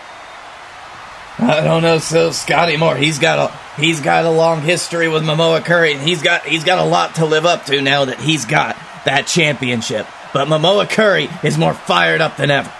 I 1.38 1.62
don't 1.62 1.82
know, 1.82 1.98
so 1.98 2.32
Scotty 2.32 2.76
Moore, 2.76 2.96
he's 2.96 3.18
got 3.18 3.50
a 3.50 3.80
he's 3.80 4.00
got 4.00 4.24
a 4.24 4.30
long 4.30 4.60
history 4.60 5.08
with 5.08 5.24
Momoa 5.24 5.64
Curry, 5.64 5.94
and 5.94 6.02
he's 6.02 6.22
got 6.22 6.42
he's 6.42 6.64
got 6.64 6.78
a 6.78 6.84
lot 6.84 7.16
to 7.16 7.24
live 7.24 7.46
up 7.46 7.64
to 7.66 7.80
now 7.80 8.04
that 8.04 8.20
he's 8.20 8.44
got 8.44 8.76
that 9.04 9.26
championship 9.26 10.06
but 10.34 10.48
Momoa 10.48 10.90
Curry 10.90 11.30
is 11.42 11.56
more 11.56 11.72
fired 11.72 12.20
up 12.20 12.36
than 12.36 12.50
ever. 12.50 12.70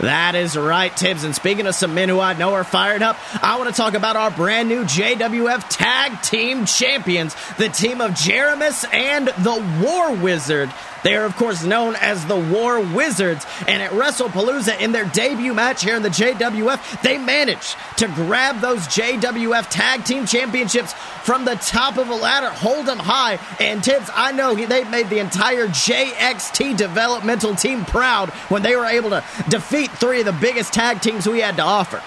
That 0.00 0.34
is 0.34 0.56
right, 0.56 0.94
Tibbs. 0.96 1.24
And 1.24 1.34
speaking 1.34 1.66
of 1.66 1.74
some 1.74 1.94
men 1.94 2.08
who 2.08 2.18
I 2.18 2.32
know 2.32 2.54
are 2.54 2.64
fired 2.64 3.02
up, 3.02 3.16
I 3.42 3.58
want 3.58 3.70
to 3.70 3.76
talk 3.76 3.94
about 3.94 4.16
our 4.16 4.30
brand 4.30 4.68
new 4.68 4.82
JWF 4.84 5.68
Tag 5.68 6.22
Team 6.22 6.64
Champions, 6.64 7.36
the 7.56 7.68
team 7.68 8.00
of 8.00 8.12
Jeramis 8.12 8.92
and 8.92 9.28
the 9.28 9.84
War 9.84 10.12
Wizard. 10.14 10.72
They 11.02 11.16
are, 11.16 11.24
of 11.24 11.36
course, 11.36 11.64
known 11.64 11.96
as 11.96 12.26
the 12.26 12.36
War 12.36 12.80
Wizards. 12.80 13.46
And 13.66 13.82
at 13.82 13.90
WrestlePalooza, 13.92 14.80
in 14.80 14.92
their 14.92 15.06
debut 15.06 15.54
match 15.54 15.82
here 15.82 15.96
in 15.96 16.02
the 16.02 16.10
JWF, 16.10 17.02
they 17.02 17.18
managed 17.18 17.76
to 17.98 18.06
grab 18.08 18.60
those 18.60 18.80
JWF 18.88 19.68
Tag 19.70 20.04
Team 20.04 20.26
Championships 20.26 20.92
from 21.24 21.44
the 21.44 21.54
top 21.56 21.96
of 21.96 22.08
a 22.08 22.14
ladder, 22.14 22.50
hold 22.50 22.86
them 22.86 22.98
high. 22.98 23.38
And 23.58 23.82
Tibbs, 23.82 24.10
I 24.14 24.32
know 24.32 24.54
they 24.54 24.84
made 24.84 25.08
the 25.08 25.18
entire 25.18 25.68
JXT 25.68 26.76
developmental 26.76 27.54
team 27.54 27.84
proud 27.84 28.30
when 28.50 28.62
they 28.62 28.76
were 28.76 28.86
able 28.86 29.10
to 29.10 29.24
defeat 29.48 29.90
three 29.92 30.20
of 30.20 30.26
the 30.26 30.32
biggest 30.32 30.72
tag 30.72 31.00
teams 31.00 31.26
we 31.26 31.40
had 31.40 31.56
to 31.56 31.62
offer. 31.62 32.02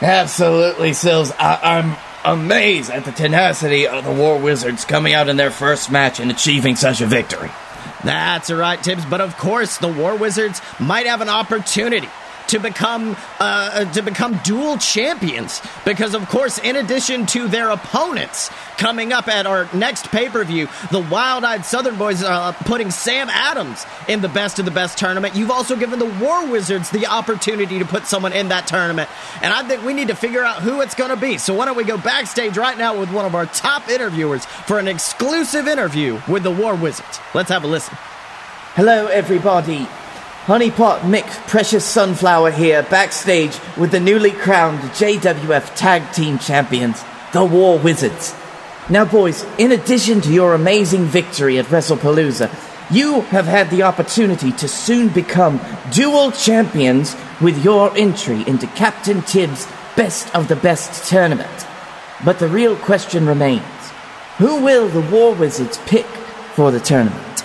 Absolutely, 0.00 0.92
Sills. 0.92 1.32
I- 1.38 1.58
I'm 1.62 1.96
amazed 2.24 2.90
at 2.90 3.04
the 3.04 3.12
tenacity 3.12 3.86
of 3.88 4.04
the 4.04 4.12
War 4.12 4.38
Wizards 4.38 4.84
coming 4.84 5.14
out 5.14 5.28
in 5.28 5.36
their 5.36 5.50
first 5.50 5.90
match 5.90 6.20
and 6.20 6.30
achieving 6.30 6.76
such 6.76 7.00
a 7.00 7.06
victory. 7.06 7.50
That's 8.04 8.50
right, 8.50 8.82
Tibbs. 8.82 9.04
But 9.04 9.20
of 9.20 9.36
course, 9.36 9.78
the 9.78 9.88
War 9.88 10.16
Wizards 10.16 10.60
might 10.78 11.06
have 11.06 11.20
an 11.20 11.28
opportunity 11.28 12.08
to 12.48 12.58
become 12.58 13.16
uh, 13.38 13.90
to 13.92 14.02
become 14.02 14.38
dual 14.42 14.76
champions. 14.78 15.62
Because 15.84 16.14
of 16.14 16.28
course 16.28 16.58
in 16.58 16.76
addition 16.76 17.26
to 17.26 17.48
their 17.48 17.70
opponents 17.70 18.50
coming 18.76 19.12
up 19.12 19.28
at 19.28 19.46
our 19.46 19.68
next 19.74 20.08
pay-per-view 20.08 20.68
the 20.90 21.00
wild-eyed 21.00 21.64
southern 21.64 21.96
boys 21.96 22.22
are 22.22 22.50
uh, 22.50 22.52
putting 22.52 22.90
sam 22.90 23.28
adams 23.28 23.84
in 24.06 24.20
the 24.20 24.28
best 24.28 24.58
of 24.58 24.64
the 24.64 24.70
best 24.70 24.98
tournament. 24.98 25.34
You've 25.34 25.50
also 25.50 25.76
given 25.76 25.98
the 25.98 26.06
war 26.20 26.46
wizards 26.48 26.90
the 26.90 27.06
opportunity 27.06 27.78
to 27.78 27.84
put 27.84 28.06
someone 28.06 28.32
in 28.32 28.48
that 28.48 28.66
tournament. 28.66 29.08
And 29.42 29.52
i 29.52 29.62
think 29.62 29.84
we 29.84 29.94
need 29.94 30.08
to 30.08 30.14
figure 30.14 30.42
out 30.42 30.62
who 30.62 30.80
it's 30.80 30.94
going 30.94 31.10
to 31.10 31.16
be. 31.16 31.38
So 31.38 31.54
why 31.54 31.66
don't 31.66 31.76
we 31.76 31.84
go 31.84 31.98
backstage 31.98 32.56
right 32.56 32.76
now 32.76 32.98
with 32.98 33.12
one 33.12 33.24
of 33.24 33.34
our 33.34 33.46
top 33.46 33.88
interviewers 33.88 34.44
for 34.44 34.78
an 34.78 34.88
exclusive 34.88 35.68
interview 35.68 36.20
with 36.28 36.42
the 36.42 36.50
war 36.50 36.74
wizards. 36.74 37.20
Let's 37.34 37.50
have 37.50 37.64
a 37.64 37.66
listen. 37.66 37.96
Hello 38.74 39.06
everybody 39.06 39.88
Honeypot 40.48 41.00
Mick 41.00 41.26
Precious 41.46 41.84
Sunflower 41.84 42.52
here, 42.52 42.82
backstage 42.84 43.60
with 43.76 43.90
the 43.90 44.00
newly 44.00 44.30
crowned 44.30 44.78
JWF 44.78 45.74
Tag 45.76 46.10
Team 46.14 46.38
Champions, 46.38 47.04
the 47.34 47.44
War 47.44 47.78
Wizards. 47.78 48.34
Now, 48.88 49.04
boys, 49.04 49.44
in 49.58 49.72
addition 49.72 50.22
to 50.22 50.32
your 50.32 50.54
amazing 50.54 51.04
victory 51.04 51.58
at 51.58 51.66
WrestlePalooza, 51.66 52.48
you 52.90 53.20
have 53.20 53.44
had 53.44 53.68
the 53.68 53.82
opportunity 53.82 54.50
to 54.52 54.68
soon 54.68 55.10
become 55.10 55.60
dual 55.92 56.32
champions 56.32 57.14
with 57.42 57.62
your 57.62 57.94
entry 57.94 58.42
into 58.46 58.66
Captain 58.68 59.20
Tibbs' 59.20 59.68
Best 59.96 60.34
of 60.34 60.48
the 60.48 60.56
Best 60.56 61.10
tournament. 61.10 61.66
But 62.24 62.38
the 62.38 62.48
real 62.48 62.74
question 62.76 63.26
remains 63.26 63.62
who 64.38 64.62
will 64.62 64.88
the 64.88 65.02
War 65.14 65.34
Wizards 65.34 65.76
pick 65.84 66.06
for 66.06 66.70
the 66.70 66.80
tournament? 66.80 67.44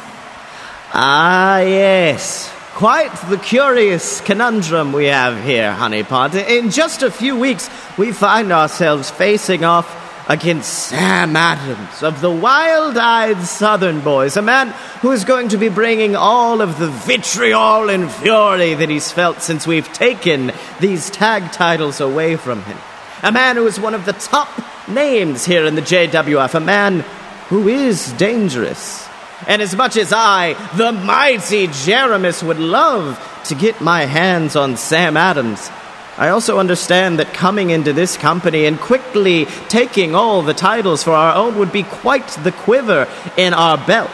Ah, 0.94 1.60
yes. 1.60 2.53
Quite 2.76 3.14
the 3.30 3.38
curious 3.38 4.20
conundrum 4.22 4.94
we 4.94 5.06
have 5.06 5.44
here, 5.44 5.72
Honeypot. 5.72 6.34
In 6.34 6.72
just 6.72 7.04
a 7.04 7.12
few 7.12 7.38
weeks, 7.38 7.70
we 8.00 8.12
find 8.12 8.52
ourselves 8.52 9.12
facing 9.12 9.64
off 9.64 9.88
against 10.28 10.88
Sam 10.88 11.36
Adams 11.36 12.02
of 12.02 12.20
the 12.20 12.32
Wild 12.32 12.98
Eyed 12.98 13.44
Southern 13.44 14.02
Boys, 14.02 14.38
a 14.38 14.42
man 14.42 14.70
who 15.02 15.12
is 15.12 15.24
going 15.24 15.50
to 15.50 15.58
be 15.58 15.70
bringing 15.70 16.16
all 16.16 16.62
of 16.62 16.80
the 16.80 16.90
vitriol 16.90 17.92
and 17.92 18.12
fury 18.12 18.74
that 18.74 18.90
he's 18.90 19.12
felt 19.12 19.44
since 19.44 19.68
we've 19.68 19.94
taken 19.94 20.52
these 20.80 21.12
tag 21.12 21.52
titles 21.52 22.02
away 22.02 22.38
from 22.38 22.64
him. 22.64 22.78
A 23.22 23.32
man 23.32 23.56
who 23.56 23.68
is 23.68 23.80
one 23.80 23.94
of 23.94 24.06
the 24.06 24.14
top 24.14 24.50
names 24.88 25.46
here 25.46 25.66
in 25.66 25.76
the 25.76 25.82
JWF, 25.82 26.56
a 26.56 26.60
man 26.60 27.02
who 27.50 27.68
is 27.68 28.12
dangerous. 28.14 29.08
And 29.48 29.62
as 29.62 29.76
much 29.76 29.98
as 29.98 30.14
I, 30.14 30.54
the 30.76 30.92
mighty 30.92 31.68
Jeremis, 31.68 32.44
would 32.44 32.60
love 32.60 33.20
to 33.46 33.56
get 33.56 33.82
my 33.82 34.06
hands 34.06 34.56
on 34.56 34.78
Sam 34.78 35.18
Adams, 35.18 35.70
I 36.16 36.30
also 36.30 36.60
understand 36.60 37.18
that 37.18 37.34
coming 37.34 37.72
into 37.72 37.92
this 37.92 38.18
company 38.18 38.66
and 38.66 38.80
quickly 38.80 39.46
taking 39.68 40.14
all 40.14 40.44
the 40.44 40.54
titles 40.54 41.04
for 41.04 41.12
our 41.12 41.36
own 41.36 41.58
would 41.58 41.72
be 41.72 41.84
quite 41.84 42.28
the 42.44 42.52
quiver 42.52 43.08
in 43.36 43.54
our 43.54 43.78
belt. 43.78 44.12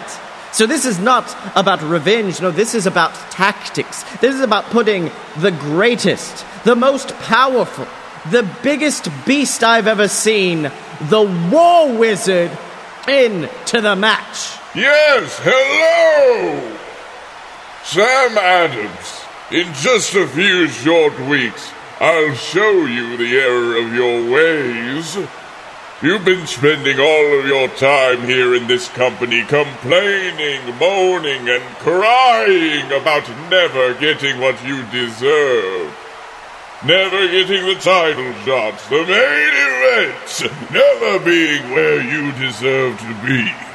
So 0.53 0.65
this 0.65 0.85
is 0.85 0.97
not 0.97 1.35
about 1.55 1.81
revenge, 1.83 2.41
no, 2.41 2.51
this 2.51 2.73
is 2.73 2.87
about 2.87 3.13
tactics. 3.31 4.03
This 4.19 4.33
is 4.33 4.41
about 4.41 4.65
putting 4.65 5.11
the 5.37 5.51
greatest, 5.51 6.45
the 6.63 6.75
most 6.75 7.09
powerful, 7.17 7.87
the 8.31 8.49
biggest 8.63 9.09
beast 9.25 9.63
I've 9.63 9.87
ever 9.87 10.07
seen, 10.07 10.71
the 11.01 11.49
War 11.51 11.93
Wizard, 11.97 12.57
into 13.07 13.81
the 13.81 13.95
match. 13.95 14.58
Yes, 14.75 15.39
hello! 15.41 16.77
Sam 17.83 18.37
Adams. 18.37 19.25
In 19.49 19.73
just 19.73 20.13
a 20.13 20.27
few 20.27 20.67
short 20.67 21.19
weeks, 21.21 21.71
I'll 21.99 22.35
show 22.35 22.85
you 22.85 23.17
the 23.17 23.35
error 23.35 23.77
of 23.81 23.95
your 23.95 24.29
ways. 24.31 25.17
You've 26.03 26.23
been 26.23 26.45
spending 26.45 26.99
all 26.99 27.39
of 27.39 27.47
your 27.47 27.67
time 27.69 28.21
here 28.27 28.53
in 28.53 28.67
this 28.67 28.87
company 28.89 29.41
complaining, 29.41 30.61
moaning, 30.77 31.49
and 31.49 31.63
crying 31.79 32.85
about 32.91 33.27
never 33.49 33.95
getting 33.95 34.39
what 34.39 34.63
you 34.63 34.85
deserve. 34.91 35.97
Never 36.85 37.27
getting 37.27 37.65
the 37.65 37.79
title 37.81 38.33
shots, 38.45 38.87
the 38.87 39.03
main 39.03 39.53
events, 40.05 40.43
never 40.71 41.25
being 41.25 41.71
where 41.71 42.03
you 42.03 42.31
deserve 42.33 42.99
to 42.99 43.27
be. 43.27 43.68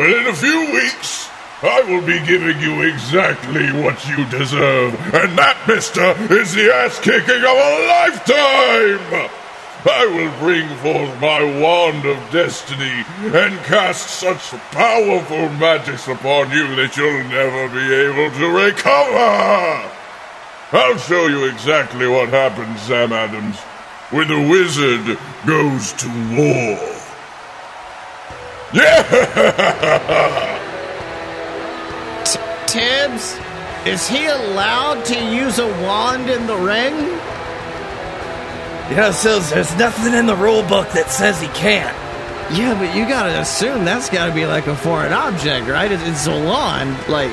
But 0.00 0.12
in 0.12 0.26
a 0.28 0.34
few 0.34 0.72
weeks, 0.72 1.28
I 1.60 1.82
will 1.82 2.00
be 2.00 2.24
giving 2.24 2.58
you 2.58 2.80
exactly 2.88 3.70
what 3.70 4.02
you 4.08 4.24
deserve, 4.30 4.94
and 5.12 5.36
that, 5.36 5.58
mister, 5.68 6.16
is 6.32 6.54
the 6.54 6.72
ass 6.72 6.98
kicking 7.00 7.44
of 7.44 7.56
a 7.60 7.72
lifetime! 7.84 9.28
I 9.84 10.06
will 10.08 10.32
bring 10.40 10.66
forth 10.78 11.20
my 11.20 11.44
wand 11.60 12.06
of 12.06 12.16
destiny 12.32 13.04
and 13.36 13.58
cast 13.66 14.08
such 14.08 14.58
powerful 14.72 15.50
magics 15.60 16.08
upon 16.08 16.50
you 16.50 16.74
that 16.76 16.96
you'll 16.96 17.24
never 17.28 17.68
be 17.68 17.92
able 17.92 18.30
to 18.38 18.46
recover! 18.56 19.92
I'll 20.72 20.96
show 20.96 21.26
you 21.26 21.44
exactly 21.44 22.08
what 22.08 22.30
happens, 22.30 22.80
Sam 22.80 23.12
Adams, 23.12 23.58
when 24.08 24.28
the 24.28 24.48
wizard 24.48 25.18
goes 25.44 25.92
to 25.92 26.08
war. 26.38 26.99
Yeah! 28.72 30.56
Tibbs, 32.66 33.36
is 33.84 34.08
he 34.08 34.26
allowed 34.26 35.04
to 35.06 35.14
use 35.34 35.58
a 35.58 35.66
wand 35.82 36.30
in 36.30 36.46
the 36.46 36.56
ring? 36.56 36.94
You 38.90 38.96
know, 38.96 39.10
Sills, 39.10 39.50
there's 39.50 39.76
nothing 39.76 40.14
in 40.14 40.26
the 40.26 40.36
rule 40.36 40.62
book 40.62 40.88
that 40.90 41.10
says 41.10 41.40
he 41.40 41.48
can't. 41.48 41.96
Yeah, 42.56 42.78
but 42.78 42.94
you 42.94 43.06
gotta 43.08 43.40
assume 43.40 43.84
that's 43.84 44.08
gotta 44.10 44.32
be 44.32 44.46
like 44.46 44.66
a 44.66 44.76
foreign 44.76 45.12
object, 45.12 45.66
right? 45.68 45.90
It's, 45.90 46.02
it's 46.04 46.26
a 46.26 46.44
wand, 46.44 46.96
like. 47.08 47.30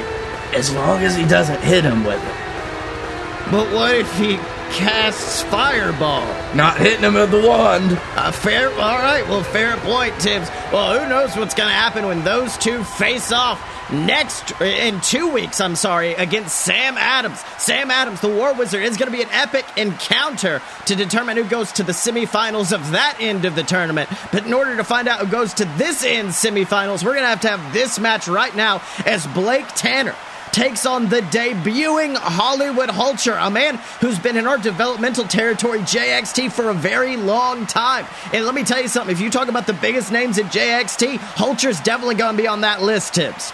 As 0.54 0.74
long 0.74 1.04
as 1.04 1.16
he 1.16 1.26
doesn't 1.26 1.62
hit 1.62 1.84
him 1.84 2.06
with 2.06 2.24
it. 2.24 3.52
But 3.52 3.74
what 3.74 3.94
if 3.96 4.18
he 4.18 4.38
casts 4.72 5.44
fireball? 5.44 6.26
Not 6.56 6.78
hitting 6.78 7.04
him 7.04 7.14
with 7.16 7.32
the 7.32 7.48
wand. 7.48 7.98
Uh, 8.16 8.32
fair. 8.32 8.70
All 8.72 8.98
right. 8.98 9.28
Well, 9.28 9.44
fair 9.44 9.78
point, 9.78 10.20
Tibbs. 10.20 10.50
Well, 10.72 11.00
who 11.00 11.10
knows 11.10 11.36
what's 11.36 11.54
going 11.54 11.70
to 11.70 11.76
happen 11.76 12.06
when 12.06 12.24
those 12.24 12.58
two 12.58 12.84
face 12.84 13.32
off 13.32 13.62
next 13.92 14.60
in 14.62 15.00
two 15.02 15.30
weeks? 15.32 15.62
I'm 15.62 15.76
sorry, 15.76 16.14
against 16.14 16.56
Sam 16.56 16.98
Adams. 16.98 17.40
Sam 17.58 17.90
Adams, 17.92 18.22
the 18.22 18.30
War 18.30 18.54
Wizard, 18.54 18.84
is 18.84 18.98
going 18.98 19.12
to 19.12 19.18
be 19.18 19.24
an 19.24 19.30
epic 19.32 19.66
encounter 19.78 20.62
to 20.86 20.96
determine 20.96 21.38
who 21.38 21.44
goes 21.46 21.72
to 21.74 21.84
the 21.84 21.94
semifinals 21.94 22.74
of 22.74 22.92
that 22.92 23.18
end 23.20 23.46
of 23.46 23.56
the 23.56 23.64
tournament. 23.64 24.10
But 24.32 24.46
in 24.46 24.54
order 24.54 24.76
to 24.78 24.84
find 24.84 25.08
out 25.08 25.20
who 25.22 25.32
goes 25.32 25.54
to 25.56 25.66
this 25.78 26.04
end 26.04 26.30
semifinals, 26.30 27.04
we're 27.04 27.14
going 27.14 27.24
to 27.24 27.30
have 27.30 27.42
to 27.42 27.50
have 27.50 27.74
this 27.74 28.00
match 28.00 28.28
right 28.28 28.56
now 28.56 28.82
as 29.06 29.26
Blake 29.28 29.68
Tanner 29.70 30.16
takes 30.52 30.86
on 30.86 31.10
the 31.10 31.22
debuting 31.22 32.16
Hollywood 32.16 32.90
Hulcher, 32.90 33.38
a 33.40 33.50
man 33.50 33.76
who's 34.02 34.20
been 34.20 34.38
in 34.38 34.48
our 34.48 34.58
developmental 34.58 35.26
territory, 35.26 35.80
JXT, 35.80 36.52
for 36.52 36.70
a 36.70 36.74
very 36.74 37.18
long 37.18 37.66
time. 37.66 38.06
And 38.34 38.46
let 38.46 38.56
me 38.56 38.64
tell 38.64 38.82
you 38.82 38.88
something 38.88 39.16
if 39.16 39.22
you 39.22 39.30
talk 39.30 39.48
about 39.48 39.68
the 39.68 39.74
biggest 39.74 40.12
names 40.12 40.38
in 40.38 40.48
JXT, 40.48 41.18
Hulcher's 41.18 41.80
definitely 41.82 42.16
going 42.16 42.36
to 42.36 42.42
be 42.42 42.48
on 42.48 42.62
that 42.62 42.82
list, 42.82 43.16
Tibbs. 43.16 43.52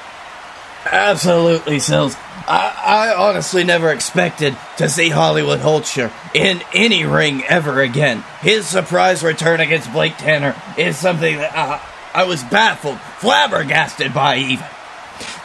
Absolutely, 0.85 1.79
Sills. 1.79 2.15
I, 2.45 3.13
I, 3.13 3.15
honestly 3.15 3.63
never 3.63 3.89
expected 3.89 4.57
to 4.77 4.89
see 4.89 5.07
Hollywood 5.07 5.59
Hulcher 5.59 6.11
in 6.33 6.61
any 6.73 7.05
ring 7.05 7.43
ever 7.45 7.81
again. 7.81 8.21
His 8.41 8.67
surprise 8.67 9.23
return 9.23 9.61
against 9.61 9.93
Blake 9.93 10.17
Tanner 10.17 10.53
is 10.77 10.97
something 10.97 11.37
that 11.37 11.55
uh, 11.55 11.79
I 12.13 12.25
was 12.25 12.43
baffled, 12.43 12.99
flabbergasted 12.99 14.13
by 14.13 14.37
even. 14.37 14.65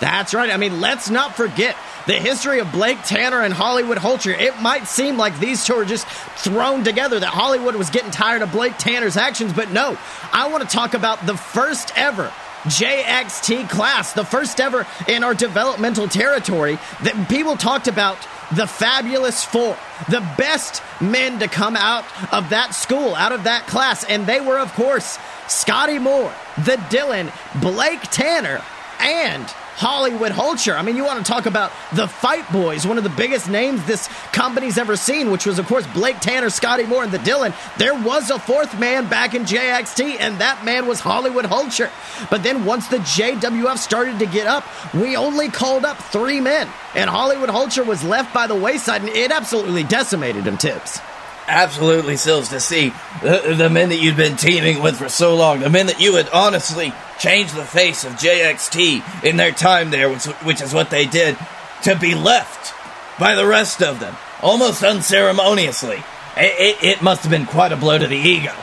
That's 0.00 0.32
right. 0.34 0.50
I 0.50 0.56
mean, 0.56 0.80
let's 0.80 1.10
not 1.10 1.34
forget 1.36 1.76
the 2.06 2.14
history 2.14 2.60
of 2.60 2.70
Blake 2.72 3.02
Tanner 3.02 3.42
and 3.42 3.52
Hollywood 3.52 3.98
Hulcher. 3.98 4.38
It 4.38 4.60
might 4.60 4.86
seem 4.86 5.16
like 5.16 5.38
these 5.38 5.64
two 5.64 5.74
are 5.74 5.84
just 5.84 6.06
thrown 6.06 6.84
together, 6.84 7.18
that 7.20 7.26
Hollywood 7.26 7.74
was 7.74 7.90
getting 7.90 8.10
tired 8.10 8.42
of 8.42 8.52
Blake 8.52 8.78
Tanner's 8.78 9.16
actions, 9.16 9.52
but 9.52 9.70
no. 9.72 9.98
I 10.32 10.48
want 10.48 10.62
to 10.62 10.68
talk 10.68 10.94
about 10.94 11.26
the 11.26 11.36
first 11.36 11.92
ever 11.96 12.32
JXT 12.64 13.68
class, 13.68 14.12
the 14.12 14.24
first 14.24 14.60
ever 14.60 14.86
in 15.06 15.22
our 15.22 15.34
developmental 15.34 16.08
territory 16.08 16.78
that 17.02 17.28
people 17.28 17.56
talked 17.56 17.88
about 17.88 18.16
the 18.54 18.66
fabulous 18.66 19.44
four, 19.44 19.76
the 20.08 20.20
best 20.36 20.82
men 21.00 21.38
to 21.40 21.48
come 21.48 21.76
out 21.76 22.04
of 22.32 22.50
that 22.50 22.74
school, 22.74 23.14
out 23.14 23.32
of 23.32 23.44
that 23.44 23.66
class. 23.66 24.04
And 24.04 24.26
they 24.26 24.40
were, 24.40 24.58
of 24.58 24.72
course, 24.72 25.18
Scotty 25.46 25.98
Moore, 25.98 26.32
the 26.56 26.76
Dylan, 26.88 27.30
Blake 27.60 28.02
Tanner, 28.10 28.62
and 29.00 29.54
Hollywood 29.78 30.32
Hulcher. 30.32 30.76
I 30.76 30.82
mean, 30.82 30.96
you 30.96 31.04
want 31.04 31.24
to 31.24 31.32
talk 31.32 31.46
about 31.46 31.70
the 31.92 32.08
Fight 32.08 32.50
Boys, 32.50 32.84
one 32.84 32.98
of 32.98 33.04
the 33.04 33.10
biggest 33.10 33.48
names 33.48 33.84
this 33.86 34.08
company's 34.32 34.76
ever 34.76 34.96
seen, 34.96 35.30
which 35.30 35.46
was, 35.46 35.60
of 35.60 35.68
course, 35.68 35.86
Blake 35.86 36.18
Tanner, 36.18 36.50
Scotty 36.50 36.84
Moore, 36.84 37.04
and 37.04 37.12
the 37.12 37.18
Dylan. 37.18 37.54
There 37.78 37.94
was 37.94 38.30
a 38.30 38.40
fourth 38.40 38.76
man 38.80 39.08
back 39.08 39.34
in 39.34 39.42
JXT, 39.42 40.16
and 40.18 40.40
that 40.40 40.64
man 40.64 40.88
was 40.88 40.98
Hollywood 40.98 41.44
Hulcher. 41.44 41.90
But 42.28 42.42
then 42.42 42.64
once 42.64 42.88
the 42.88 42.98
JWF 42.98 43.78
started 43.78 44.18
to 44.18 44.26
get 44.26 44.48
up, 44.48 44.64
we 44.92 45.16
only 45.16 45.48
called 45.48 45.84
up 45.84 45.98
three 45.98 46.40
men, 46.40 46.68
and 46.96 47.08
Hollywood 47.08 47.48
Hulcher 47.48 47.86
was 47.86 48.02
left 48.02 48.34
by 48.34 48.48
the 48.48 48.56
wayside, 48.56 49.02
and 49.02 49.10
it 49.10 49.30
absolutely 49.30 49.84
decimated 49.84 50.44
him, 50.44 50.56
Tibbs 50.56 51.00
absolutely 51.48 52.16
Sills 52.16 52.50
to 52.50 52.60
see 52.60 52.92
the, 53.22 53.54
the, 53.56 53.70
men 53.70 53.88
that 53.88 53.96
you'd 53.96 54.16
been 54.16 54.36
teaming 54.36 54.82
with 54.82 54.96
for 54.96 55.08
so 55.08 55.34
long, 55.36 55.60
the 55.60 55.70
men 55.70 55.86
that 55.86 56.00
you 56.00 56.14
had 56.14 56.28
honestly 56.30 56.92
changed 57.18 57.54
the 57.54 57.64
face 57.64 58.04
of 58.04 58.12
JXT 58.12 59.24
in 59.24 59.36
their 59.36 59.52
time 59.52 59.90
there, 59.90 60.08
which, 60.08 60.24
which 60.24 60.60
is 60.60 60.72
what 60.72 60.90
they 60.90 61.06
did, 61.06 61.36
to 61.82 61.96
be 61.96 62.14
left 62.14 62.74
by 63.18 63.34
the 63.34 63.46
rest 63.46 63.82
of 63.82 64.00
them, 64.00 64.14
almost 64.42 64.82
unceremoniously. 64.82 66.02
It, 66.36 66.78
it, 66.82 66.84
it 66.84 67.02
must 67.02 67.22
have 67.22 67.30
been 67.30 67.46
quite 67.46 67.72
a 67.72 67.76
blow 67.76 67.98
to 67.98 68.06
the 68.06 68.16
ego. 68.16 68.54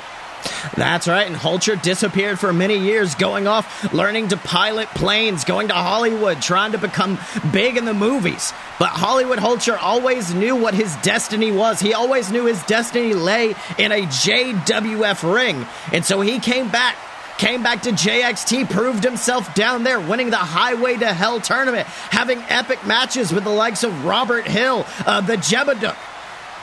That's 0.76 1.08
right, 1.08 1.28
and 1.28 1.36
Hulcher 1.36 1.82
disappeared 1.82 2.40
for 2.40 2.52
many 2.54 2.78
years, 2.78 3.16
going 3.16 3.48
off, 3.48 3.94
learning 3.94 4.30
to 4.30 4.38
pilot 4.38 4.88
planes, 4.90 5.44
going 5.44 5.70
to 5.70 5.74
Hollywood, 5.74 6.42
trying 6.42 6.74
to 6.74 6.78
become 6.78 7.20
big 7.52 7.78
in 7.78 7.86
the 7.86 7.94
movies. 7.94 8.54
But 8.80 8.90
Hollywood 8.90 9.40
Hulcher 9.40 9.78
always 9.80 10.34
knew 10.34 10.56
what 10.56 10.74
his 10.74 10.96
destiny 10.98 11.52
was. 11.52 11.80
He 11.80 11.94
always 11.94 12.32
knew 12.32 12.46
his 12.46 12.62
destiny 12.64 13.14
lay 13.14 13.56
in 13.78 13.92
a 13.92 14.02
JWF 14.02 15.34
ring. 15.34 15.66
And 15.92 16.06
so 16.06 16.22
he 16.22 16.40
came 16.40 16.70
back 16.70 16.96
came 17.38 17.64
back 17.64 17.82
to 17.82 17.92
JXT, 17.92 18.70
proved 18.70 19.04
himself 19.04 19.54
down 19.56 19.84
there, 19.84 20.00
winning 20.00 20.30
the 20.30 20.38
Highway 20.38 20.96
to 20.96 21.14
Hell 21.14 21.42
tournament, 21.42 21.86
having 21.86 22.40
epic 22.48 22.86
matches 22.86 23.34
with 23.34 23.44
the 23.44 23.50
likes 23.50 23.84
of 23.84 24.06
Robert 24.06 24.48
Hill, 24.48 24.86
uh, 25.06 25.20
the 25.20 25.36
Jebedick. 25.36 25.98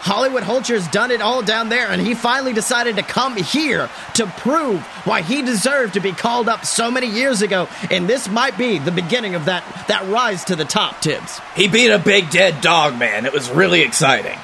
Hollywood 0.03 0.43
Hulcher's 0.43 0.88
done 0.88 1.12
it 1.12 1.23
all 1.23 1.43
down 1.43 1.69
there, 1.69 1.87
and 1.87 2.03
he 2.03 2.15
finally 2.15 2.53
decided 2.53 2.97
to 2.97 3.03
come 3.03 3.37
here 3.37 3.88
to 4.15 4.27
prove 4.27 4.81
why 5.05 5.23
he 5.23 5.43
deserved 5.43 5.95
to 5.95 6.01
be 6.01 6.11
called 6.11 6.49
up 6.49 6.67
so 6.67 6.91
many 6.91 7.07
years 7.07 7.41
ago. 7.41 7.69
And 7.88 8.09
this 8.09 8.29
might 8.29 8.59
be 8.59 8.79
the 8.79 8.91
beginning 8.91 9.37
of 9.37 9.45
that, 9.45 9.62
that 9.87 10.09
rise 10.09 10.45
to 10.47 10.57
the 10.57 10.65
top, 10.65 11.01
Tibbs. 11.01 11.41
He 11.55 11.69
beat 11.69 11.91
a 11.91 12.01
big 12.01 12.31
dead 12.31 12.61
dog, 12.61 12.99
man. 12.99 13.27
It 13.27 13.33
was 13.33 13.49
really 13.49 13.83
exciting. 13.83 14.37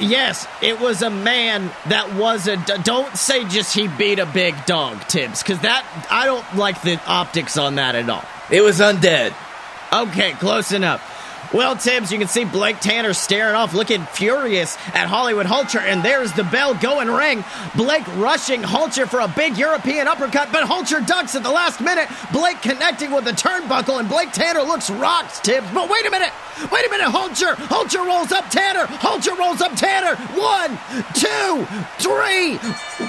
Yes, 0.00 0.48
it 0.60 0.80
was 0.80 1.02
a 1.02 1.10
man 1.10 1.70
that 1.88 2.14
was 2.14 2.48
a. 2.48 2.56
Don't 2.82 3.16
say 3.16 3.44
just 3.44 3.72
he 3.72 3.86
beat 3.86 4.18
a 4.18 4.26
big 4.26 4.66
dog, 4.66 5.00
Tibbs, 5.06 5.40
because 5.40 5.60
that 5.60 5.86
I 6.10 6.26
don't 6.26 6.56
like 6.56 6.82
the 6.82 7.00
optics 7.06 7.56
on 7.56 7.76
that 7.76 7.94
at 7.94 8.10
all. 8.10 8.24
It 8.50 8.62
was 8.62 8.80
undead. 8.80 9.32
Okay, 9.92 10.32
close 10.32 10.72
enough. 10.72 11.00
Well, 11.56 11.74
Tibbs, 11.74 12.12
you 12.12 12.18
can 12.18 12.28
see 12.28 12.44
Blake 12.44 12.80
Tanner 12.80 13.14
staring 13.14 13.54
off, 13.54 13.72
looking 13.72 14.04
furious 14.04 14.76
at 14.88 15.06
Hollywood 15.06 15.46
Hulcher, 15.46 15.80
and 15.80 16.02
there's 16.02 16.30
the 16.32 16.44
bell 16.44 16.74
going 16.74 17.08
ring. 17.08 17.46
Blake 17.74 18.06
rushing 18.18 18.60
Hulcher 18.60 19.08
for 19.08 19.20
a 19.20 19.28
big 19.28 19.56
European 19.56 20.06
uppercut, 20.06 20.52
but 20.52 20.64
Hulcher 20.68 21.06
ducks 21.06 21.34
at 21.34 21.42
the 21.42 21.50
last 21.50 21.80
minute. 21.80 22.10
Blake 22.30 22.60
connecting 22.60 23.10
with 23.10 23.24
the 23.24 23.30
turnbuckle, 23.30 23.98
and 23.98 24.06
Blake 24.06 24.32
Tanner 24.32 24.60
looks 24.60 24.90
rocked, 24.90 25.44
Tibbs. 25.44 25.66
But 25.72 25.88
wait 25.88 26.04
a 26.04 26.10
minute! 26.10 26.30
Wait 26.70 26.86
a 26.86 26.90
minute, 26.90 27.08
Hulcher! 27.08 27.54
Hulcher 27.54 28.04
rolls 28.04 28.32
up 28.32 28.50
Tanner! 28.50 28.84
Hulcher 28.84 29.34
rolls 29.38 29.62
up 29.62 29.74
Tanner! 29.76 30.14
One, 30.38 30.78
two, 31.14 31.66
three! 31.96 32.56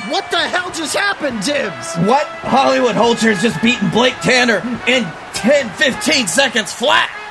What 0.09 0.31
the 0.31 0.39
hell 0.39 0.71
just 0.71 0.95
happened, 0.95 1.43
Tibbs? 1.43 1.97
What? 2.07 2.27
Hollywood 2.47 2.95
Hulcher's 2.95 3.41
just 3.41 3.61
beaten 3.61 3.89
Blake 3.89 4.17
Tanner 4.21 4.59
in 4.87 5.03
10, 5.33 5.69
15 5.71 6.27
seconds 6.27 6.71
flat. 6.71 7.26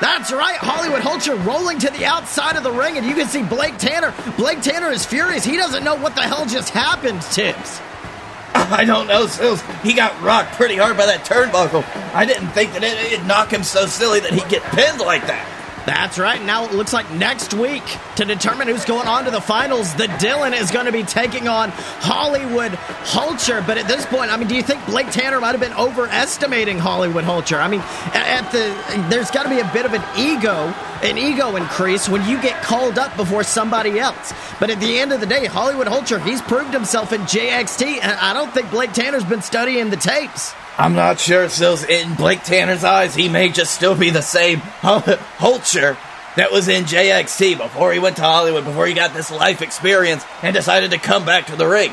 That's 0.00 0.30
right, 0.30 0.56
Hollywood 0.58 1.00
Hulcher 1.00 1.42
rolling 1.46 1.78
to 1.78 1.90
the 1.90 2.04
outside 2.04 2.56
of 2.56 2.62
the 2.62 2.70
ring, 2.70 2.98
and 2.98 3.06
you 3.06 3.14
can 3.14 3.28
see 3.28 3.42
Blake 3.42 3.78
Tanner. 3.78 4.14
Blake 4.36 4.60
Tanner 4.60 4.90
is 4.90 5.06
furious. 5.06 5.44
He 5.44 5.56
doesn't 5.56 5.84
know 5.84 5.94
what 5.94 6.14
the 6.14 6.22
hell 6.22 6.44
just 6.44 6.70
happened, 6.70 7.22
Tibbs. 7.22 7.80
I 8.54 8.84
don't 8.84 9.06
know, 9.06 9.26
Sills. 9.26 9.62
He 9.82 9.94
got 9.94 10.20
rocked 10.22 10.52
pretty 10.54 10.76
hard 10.76 10.96
by 10.96 11.06
that 11.06 11.24
turnbuckle. 11.24 11.84
I 12.14 12.24
didn't 12.26 12.48
think 12.48 12.72
that 12.72 12.82
it, 12.82 13.12
it'd 13.12 13.26
knock 13.26 13.50
him 13.52 13.62
so 13.62 13.86
silly 13.86 14.20
that 14.20 14.32
he'd 14.32 14.48
get 14.48 14.62
pinned 14.64 15.00
like 15.00 15.26
that. 15.28 15.55
That's 15.86 16.18
right. 16.18 16.42
Now 16.44 16.64
it 16.64 16.72
looks 16.72 16.92
like 16.92 17.08
next 17.12 17.54
week, 17.54 17.84
to 18.16 18.24
determine 18.24 18.66
who's 18.66 18.84
going 18.84 19.06
on 19.06 19.24
to 19.24 19.30
the 19.30 19.40
finals, 19.40 19.94
the 19.94 20.08
Dylan 20.08 20.60
is 20.60 20.72
going 20.72 20.86
to 20.86 20.92
be 20.92 21.04
taking 21.04 21.46
on 21.46 21.70
Hollywood 21.70 22.72
Hulcher. 22.72 23.64
But 23.64 23.78
at 23.78 23.86
this 23.86 24.04
point, 24.06 24.32
I 24.32 24.36
mean, 24.36 24.48
do 24.48 24.56
you 24.56 24.64
think 24.64 24.84
Blake 24.86 25.10
Tanner 25.10 25.40
might 25.40 25.52
have 25.52 25.60
been 25.60 25.72
overestimating 25.74 26.78
Hollywood 26.78 27.22
Hulcher? 27.22 27.60
I 27.60 27.68
mean, 27.68 27.80
at 28.12 28.50
the 28.50 28.74
there's 29.08 29.30
got 29.30 29.44
to 29.44 29.48
be 29.48 29.60
a 29.60 29.70
bit 29.72 29.86
of 29.86 29.94
an 29.94 30.02
ego, 30.18 30.74
an 31.02 31.18
ego 31.18 31.54
increase 31.54 32.08
when 32.08 32.28
you 32.28 32.42
get 32.42 32.60
called 32.64 32.98
up 32.98 33.16
before 33.16 33.44
somebody 33.44 34.00
else. 34.00 34.32
But 34.58 34.70
at 34.70 34.80
the 34.80 34.98
end 34.98 35.12
of 35.12 35.20
the 35.20 35.26
day, 35.26 35.46
Hollywood 35.46 35.86
Hulcher, 35.86 36.20
he's 36.24 36.42
proved 36.42 36.74
himself 36.74 37.12
in 37.12 37.20
JXT, 37.22 38.00
and 38.02 38.18
I 38.18 38.32
don't 38.32 38.52
think 38.52 38.72
Blake 38.72 38.92
Tanner's 38.92 39.24
been 39.24 39.42
studying 39.42 39.90
the 39.90 39.96
tapes. 39.96 40.52
I'm 40.78 40.94
not 40.94 41.18
sure, 41.18 41.44
if 41.44 41.52
Sills. 41.52 41.84
In 41.84 42.14
Blake 42.14 42.42
Tanner's 42.42 42.84
eyes, 42.84 43.14
he 43.14 43.28
may 43.28 43.48
just 43.48 43.74
still 43.74 43.94
be 43.96 44.10
the 44.10 44.20
same 44.20 44.58
Hulcher 44.82 45.96
that 46.36 46.52
was 46.52 46.68
in 46.68 46.84
JXT 46.84 47.56
before 47.56 47.92
he 47.92 47.98
went 47.98 48.16
to 48.16 48.22
Hollywood, 48.22 48.64
before 48.64 48.86
he 48.86 48.92
got 48.92 49.14
this 49.14 49.30
life 49.30 49.62
experience 49.62 50.24
and 50.42 50.54
decided 50.54 50.90
to 50.90 50.98
come 50.98 51.24
back 51.24 51.46
to 51.46 51.56
the 51.56 51.66
ring. 51.66 51.92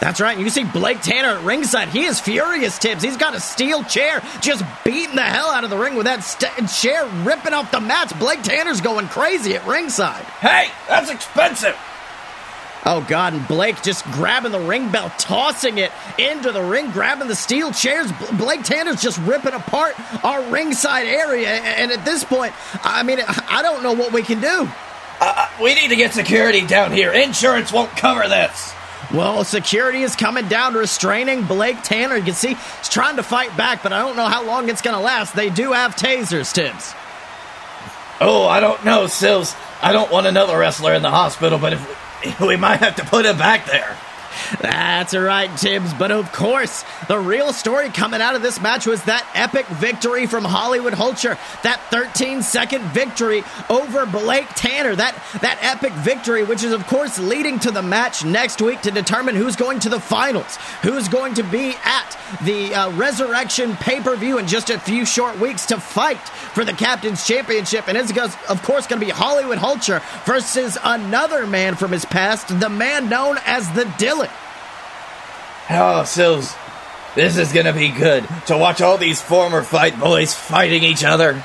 That's 0.00 0.20
right. 0.20 0.38
You 0.38 0.48
see 0.48 0.64
Blake 0.64 1.02
Tanner 1.02 1.38
at 1.38 1.44
ringside. 1.44 1.88
He 1.88 2.04
is 2.04 2.20
furious, 2.20 2.78
Tibbs. 2.78 3.02
He's 3.02 3.18
got 3.18 3.34
a 3.34 3.40
steel 3.40 3.84
chair 3.84 4.22
just 4.40 4.64
beating 4.84 5.14
the 5.14 5.22
hell 5.22 5.50
out 5.50 5.64
of 5.64 5.70
the 5.70 5.76
ring 5.76 5.94
with 5.94 6.06
that 6.06 6.24
st- 6.24 6.68
chair 6.70 7.04
ripping 7.22 7.52
off 7.52 7.70
the 7.70 7.80
mats. 7.80 8.12
Blake 8.14 8.42
Tanner's 8.42 8.80
going 8.80 9.08
crazy 9.08 9.54
at 9.56 9.66
ringside. 9.66 10.24
Hey, 10.40 10.68
that's 10.88 11.10
expensive. 11.10 11.76
Oh, 12.86 13.04
God. 13.06 13.34
And 13.34 13.46
Blake 13.46 13.82
just 13.82 14.04
grabbing 14.06 14.52
the 14.52 14.60
ring 14.60 14.90
bell, 14.90 15.12
tossing 15.18 15.78
it 15.78 15.92
into 16.18 16.50
the 16.50 16.62
ring, 16.62 16.90
grabbing 16.90 17.28
the 17.28 17.36
steel 17.36 17.72
chairs. 17.72 18.10
Blake 18.38 18.62
Tanner's 18.62 19.02
just 19.02 19.18
ripping 19.18 19.52
apart 19.52 19.94
our 20.24 20.42
ringside 20.50 21.06
area. 21.06 21.48
And 21.48 21.92
at 21.92 22.04
this 22.04 22.24
point, 22.24 22.54
I 22.82 23.02
mean, 23.02 23.18
I 23.20 23.60
don't 23.62 23.82
know 23.82 23.92
what 23.92 24.12
we 24.12 24.22
can 24.22 24.40
do. 24.40 24.68
Uh, 25.20 25.50
we 25.62 25.74
need 25.74 25.88
to 25.88 25.96
get 25.96 26.14
security 26.14 26.66
down 26.66 26.92
here. 26.92 27.12
Insurance 27.12 27.70
won't 27.70 27.90
cover 27.90 28.26
this. 28.26 28.74
Well, 29.12 29.44
security 29.44 30.02
is 30.02 30.16
coming 30.16 30.48
down, 30.48 30.74
restraining 30.74 31.42
Blake 31.42 31.82
Tanner. 31.82 32.16
You 32.16 32.22
can 32.22 32.34
see 32.34 32.54
he's 32.54 32.88
trying 32.88 33.16
to 33.16 33.22
fight 33.22 33.54
back, 33.56 33.82
but 33.82 33.92
I 33.92 33.98
don't 33.98 34.16
know 34.16 34.26
how 34.26 34.44
long 34.46 34.68
it's 34.68 34.82
going 34.82 34.96
to 34.96 35.02
last. 35.02 35.34
They 35.34 35.50
do 35.50 35.72
have 35.72 35.96
tasers, 35.96 36.54
Tibbs. 36.54 36.94
Oh, 38.20 38.46
I 38.46 38.60
don't 38.60 38.84
know, 38.84 39.08
Sills. 39.08 39.54
I 39.82 39.92
don't 39.92 40.10
want 40.12 40.26
another 40.26 40.56
wrestler 40.56 40.94
in 40.94 41.02
the 41.02 41.10
hospital, 41.10 41.58
but 41.58 41.72
if 41.72 41.99
we 42.40 42.56
might 42.56 42.80
have 42.80 42.96
to 42.96 43.04
put 43.04 43.24
him 43.26 43.38
back 43.38 43.66
there. 43.66 43.96
That's 44.60 45.14
right, 45.14 45.54
Tibbs. 45.56 45.92
But 45.94 46.10
of 46.10 46.32
course, 46.32 46.84
the 47.08 47.18
real 47.18 47.52
story 47.52 47.88
coming 47.88 48.20
out 48.20 48.34
of 48.34 48.42
this 48.42 48.60
match 48.60 48.86
was 48.86 49.02
that 49.04 49.26
epic 49.34 49.66
victory 49.66 50.26
from 50.26 50.44
Hollywood 50.44 50.94
Hulcher. 50.94 51.38
That 51.62 51.80
13 51.90 52.42
second 52.42 52.84
victory 52.86 53.42
over 53.68 54.06
Blake 54.06 54.48
Tanner. 54.54 54.94
That, 54.94 55.14
that 55.40 55.58
epic 55.62 55.92
victory, 55.92 56.44
which 56.44 56.62
is, 56.62 56.72
of 56.72 56.86
course, 56.86 57.18
leading 57.18 57.58
to 57.60 57.70
the 57.70 57.82
match 57.82 58.24
next 58.24 58.60
week 58.60 58.82
to 58.82 58.90
determine 58.90 59.34
who's 59.34 59.56
going 59.56 59.80
to 59.80 59.88
the 59.88 60.00
finals, 60.00 60.56
who's 60.82 61.08
going 61.08 61.34
to 61.34 61.42
be 61.42 61.74
at 61.84 62.18
the 62.44 62.74
uh, 62.74 62.90
Resurrection 62.92 63.76
pay 63.76 64.00
per 64.00 64.16
view 64.16 64.38
in 64.38 64.46
just 64.46 64.70
a 64.70 64.78
few 64.78 65.04
short 65.04 65.38
weeks 65.38 65.66
to 65.66 65.78
fight 65.78 66.18
for 66.18 66.64
the 66.64 66.72
Captain's 66.72 67.26
Championship. 67.26 67.88
And 67.88 67.96
it's, 67.96 68.10
of 68.48 68.62
course, 68.62 68.86
going 68.86 69.00
to 69.00 69.06
be 69.06 69.12
Hollywood 69.12 69.58
Hulcher 69.58 70.02
versus 70.24 70.76
another 70.82 71.46
man 71.46 71.74
from 71.74 71.92
his 71.92 72.04
past, 72.04 72.60
the 72.60 72.68
man 72.68 73.08
known 73.08 73.38
as 73.46 73.70
the 73.72 73.84
Dylan. 73.84 74.19
Oh, 75.72 76.02
Sills, 76.02 76.52
this 77.14 77.36
is 77.36 77.52
gonna 77.52 77.72
be 77.72 77.90
good 77.90 78.26
to 78.46 78.58
watch 78.58 78.80
all 78.80 78.98
these 78.98 79.22
former 79.22 79.62
fight 79.62 80.00
boys 80.00 80.34
fighting 80.34 80.82
each 80.82 81.04
other. 81.04 81.44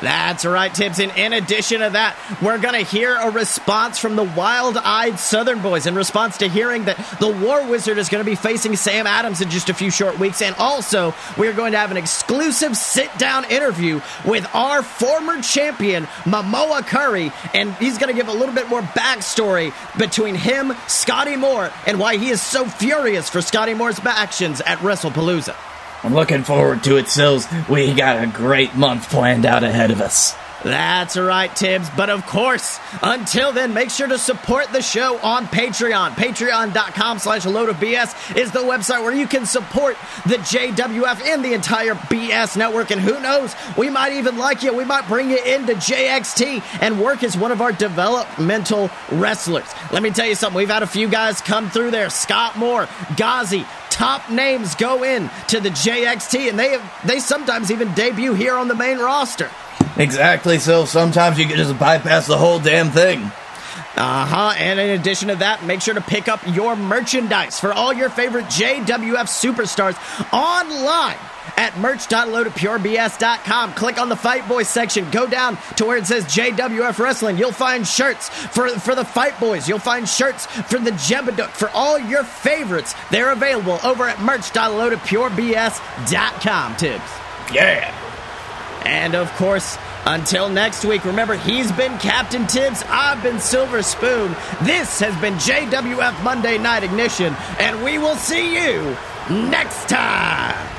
That's 0.00 0.44
right, 0.44 0.72
Tibbs. 0.72 0.98
And 0.98 1.16
in 1.16 1.32
addition 1.32 1.80
to 1.80 1.90
that, 1.90 2.16
we're 2.42 2.58
going 2.58 2.74
to 2.74 2.90
hear 2.90 3.16
a 3.16 3.30
response 3.30 3.98
from 3.98 4.16
the 4.16 4.24
wild 4.24 4.76
eyed 4.76 5.18
Southern 5.18 5.60
boys 5.62 5.86
in 5.86 5.94
response 5.94 6.38
to 6.38 6.48
hearing 6.48 6.84
that 6.84 6.96
the 7.20 7.28
War 7.28 7.66
Wizard 7.66 7.98
is 7.98 8.08
going 8.08 8.24
to 8.24 8.30
be 8.30 8.36
facing 8.36 8.76
Sam 8.76 9.06
Adams 9.06 9.40
in 9.40 9.50
just 9.50 9.68
a 9.68 9.74
few 9.74 9.90
short 9.90 10.18
weeks. 10.18 10.42
And 10.42 10.54
also, 10.56 11.14
we're 11.36 11.52
going 11.52 11.72
to 11.72 11.78
have 11.78 11.90
an 11.90 11.96
exclusive 11.96 12.76
sit 12.76 13.16
down 13.18 13.44
interview 13.50 14.00
with 14.24 14.46
our 14.54 14.82
former 14.82 15.40
champion, 15.42 16.04
Momoa 16.24 16.86
Curry. 16.86 17.32
And 17.52 17.74
he's 17.74 17.98
going 17.98 18.12
to 18.12 18.16
give 18.18 18.28
a 18.28 18.36
little 18.36 18.54
bit 18.54 18.68
more 18.68 18.82
backstory 18.82 19.72
between 19.98 20.34
him, 20.34 20.72
Scotty 20.86 21.36
Moore, 21.36 21.70
and 21.86 21.98
why 21.98 22.16
he 22.16 22.30
is 22.30 22.40
so 22.40 22.64
furious 22.64 23.28
for 23.28 23.40
Scotty 23.40 23.74
Moore's 23.74 23.98
actions 24.04 24.60
at 24.60 24.78
WrestlePalooza. 24.78 25.73
I'm 26.04 26.12
looking 26.14 26.44
forward 26.44 26.84
to 26.84 26.98
it, 26.98 27.08
Sills. 27.08 27.48
We 27.68 27.94
got 27.94 28.22
a 28.22 28.26
great 28.26 28.74
month 28.74 29.08
planned 29.08 29.46
out 29.46 29.64
ahead 29.64 29.90
of 29.90 30.02
us. 30.02 30.36
That's 30.64 31.18
right, 31.18 31.54
Tibbs. 31.54 31.90
But 31.94 32.08
of 32.08 32.24
course, 32.24 32.78
until 33.02 33.52
then, 33.52 33.74
make 33.74 33.90
sure 33.90 34.06
to 34.08 34.16
support 34.16 34.72
the 34.72 34.80
show 34.80 35.18
on 35.18 35.46
Patreon. 35.46 36.12
Patreon.com 36.12 37.18
slash 37.18 37.44
load 37.44 37.68
of 37.68 37.76
BS 37.76 38.36
is 38.36 38.50
the 38.50 38.60
website 38.60 39.02
where 39.02 39.12
you 39.14 39.26
can 39.26 39.44
support 39.44 39.96
the 40.24 40.36
JWF 40.36 41.20
and 41.26 41.44
the 41.44 41.52
entire 41.52 41.94
BS 41.94 42.56
network. 42.56 42.90
And 42.90 43.00
who 43.00 43.20
knows, 43.20 43.54
we 43.76 43.90
might 43.90 44.14
even 44.14 44.38
like 44.38 44.62
you. 44.62 44.74
We 44.74 44.86
might 44.86 45.06
bring 45.06 45.30
you 45.30 45.38
into 45.38 45.74
JXT 45.74 46.62
and 46.80 46.98
work 46.98 47.22
as 47.22 47.36
one 47.36 47.52
of 47.52 47.60
our 47.60 47.72
developmental 47.72 48.90
wrestlers. 49.12 49.68
Let 49.92 50.02
me 50.02 50.10
tell 50.10 50.26
you 50.26 50.34
something. 50.34 50.56
We've 50.56 50.68
had 50.70 50.82
a 50.82 50.86
few 50.86 51.08
guys 51.08 51.42
come 51.42 51.68
through 51.68 51.90
there. 51.90 52.08
Scott 52.08 52.56
Moore, 52.56 52.88
Ghazi, 53.18 53.66
top 53.94 54.28
names 54.28 54.74
go 54.74 55.04
in 55.04 55.30
to 55.48 55.60
the 55.60 55.70
JXT, 55.70 56.48
and 56.50 56.58
they 56.58 56.70
have, 56.70 57.06
they 57.06 57.20
sometimes 57.20 57.70
even 57.70 57.94
debut 57.94 58.34
here 58.34 58.56
on 58.56 58.66
the 58.68 58.74
main 58.74 58.98
roster. 58.98 59.50
Exactly. 59.96 60.58
So 60.58 60.84
sometimes 60.84 61.38
you 61.38 61.46
can 61.46 61.56
just 61.56 61.78
bypass 61.78 62.26
the 62.26 62.36
whole 62.36 62.58
damn 62.58 62.90
thing. 62.90 63.20
Uh 63.96 64.26
huh. 64.26 64.54
And 64.56 64.80
in 64.80 64.90
addition 64.98 65.28
to 65.28 65.36
that, 65.36 65.64
make 65.64 65.80
sure 65.80 65.94
to 65.94 66.00
pick 66.00 66.26
up 66.26 66.40
your 66.48 66.74
merchandise 66.74 67.60
for 67.60 67.72
all 67.72 67.92
your 67.92 68.10
favorite 68.10 68.46
JWF 68.46 69.28
superstars 69.28 69.96
online 70.32 71.16
at 71.56 71.76
merch.loadofpurebs.com. 71.78 73.74
Click 73.74 74.00
on 74.00 74.08
the 74.08 74.16
Fight 74.16 74.48
Boys 74.48 74.68
section. 74.68 75.08
Go 75.10 75.26
down 75.26 75.58
to 75.76 75.84
where 75.84 75.96
it 75.96 76.06
says 76.06 76.24
JWF 76.24 76.98
Wrestling. 76.98 77.38
You'll 77.38 77.52
find 77.52 77.86
shirts 77.86 78.28
for, 78.28 78.68
for 78.68 78.94
the 78.94 79.04
Fight 79.04 79.38
Boys. 79.38 79.68
You'll 79.68 79.78
find 79.78 80.08
shirts 80.08 80.46
for 80.46 80.78
the 80.78 80.92
Jebedick. 80.92 81.50
For 81.50 81.68
all 81.70 81.98
your 81.98 82.24
favorites, 82.24 82.94
they're 83.10 83.32
available 83.32 83.78
over 83.84 84.04
at 84.04 84.20
merch.loadofpurebs.com, 84.20 86.76
Tibbs. 86.76 87.02
Yeah. 87.52 88.00
And 88.84 89.14
of 89.14 89.30
course, 89.32 89.76
until 90.06 90.50
next 90.50 90.84
week, 90.84 91.04
remember 91.04 91.34
he's 91.34 91.72
been 91.72 91.98
Captain 91.98 92.46
Tibbs, 92.46 92.84
I've 92.88 93.22
been 93.22 93.40
Silver 93.40 93.82
Spoon. 93.82 94.36
This 94.62 95.00
has 95.00 95.18
been 95.20 95.34
JWF 95.34 96.22
Monday 96.22 96.58
Night 96.58 96.84
Ignition, 96.84 97.34
and 97.58 97.82
we 97.82 97.98
will 97.98 98.16
see 98.16 98.54
you 98.54 98.96
next 99.30 99.88
time. 99.88 100.73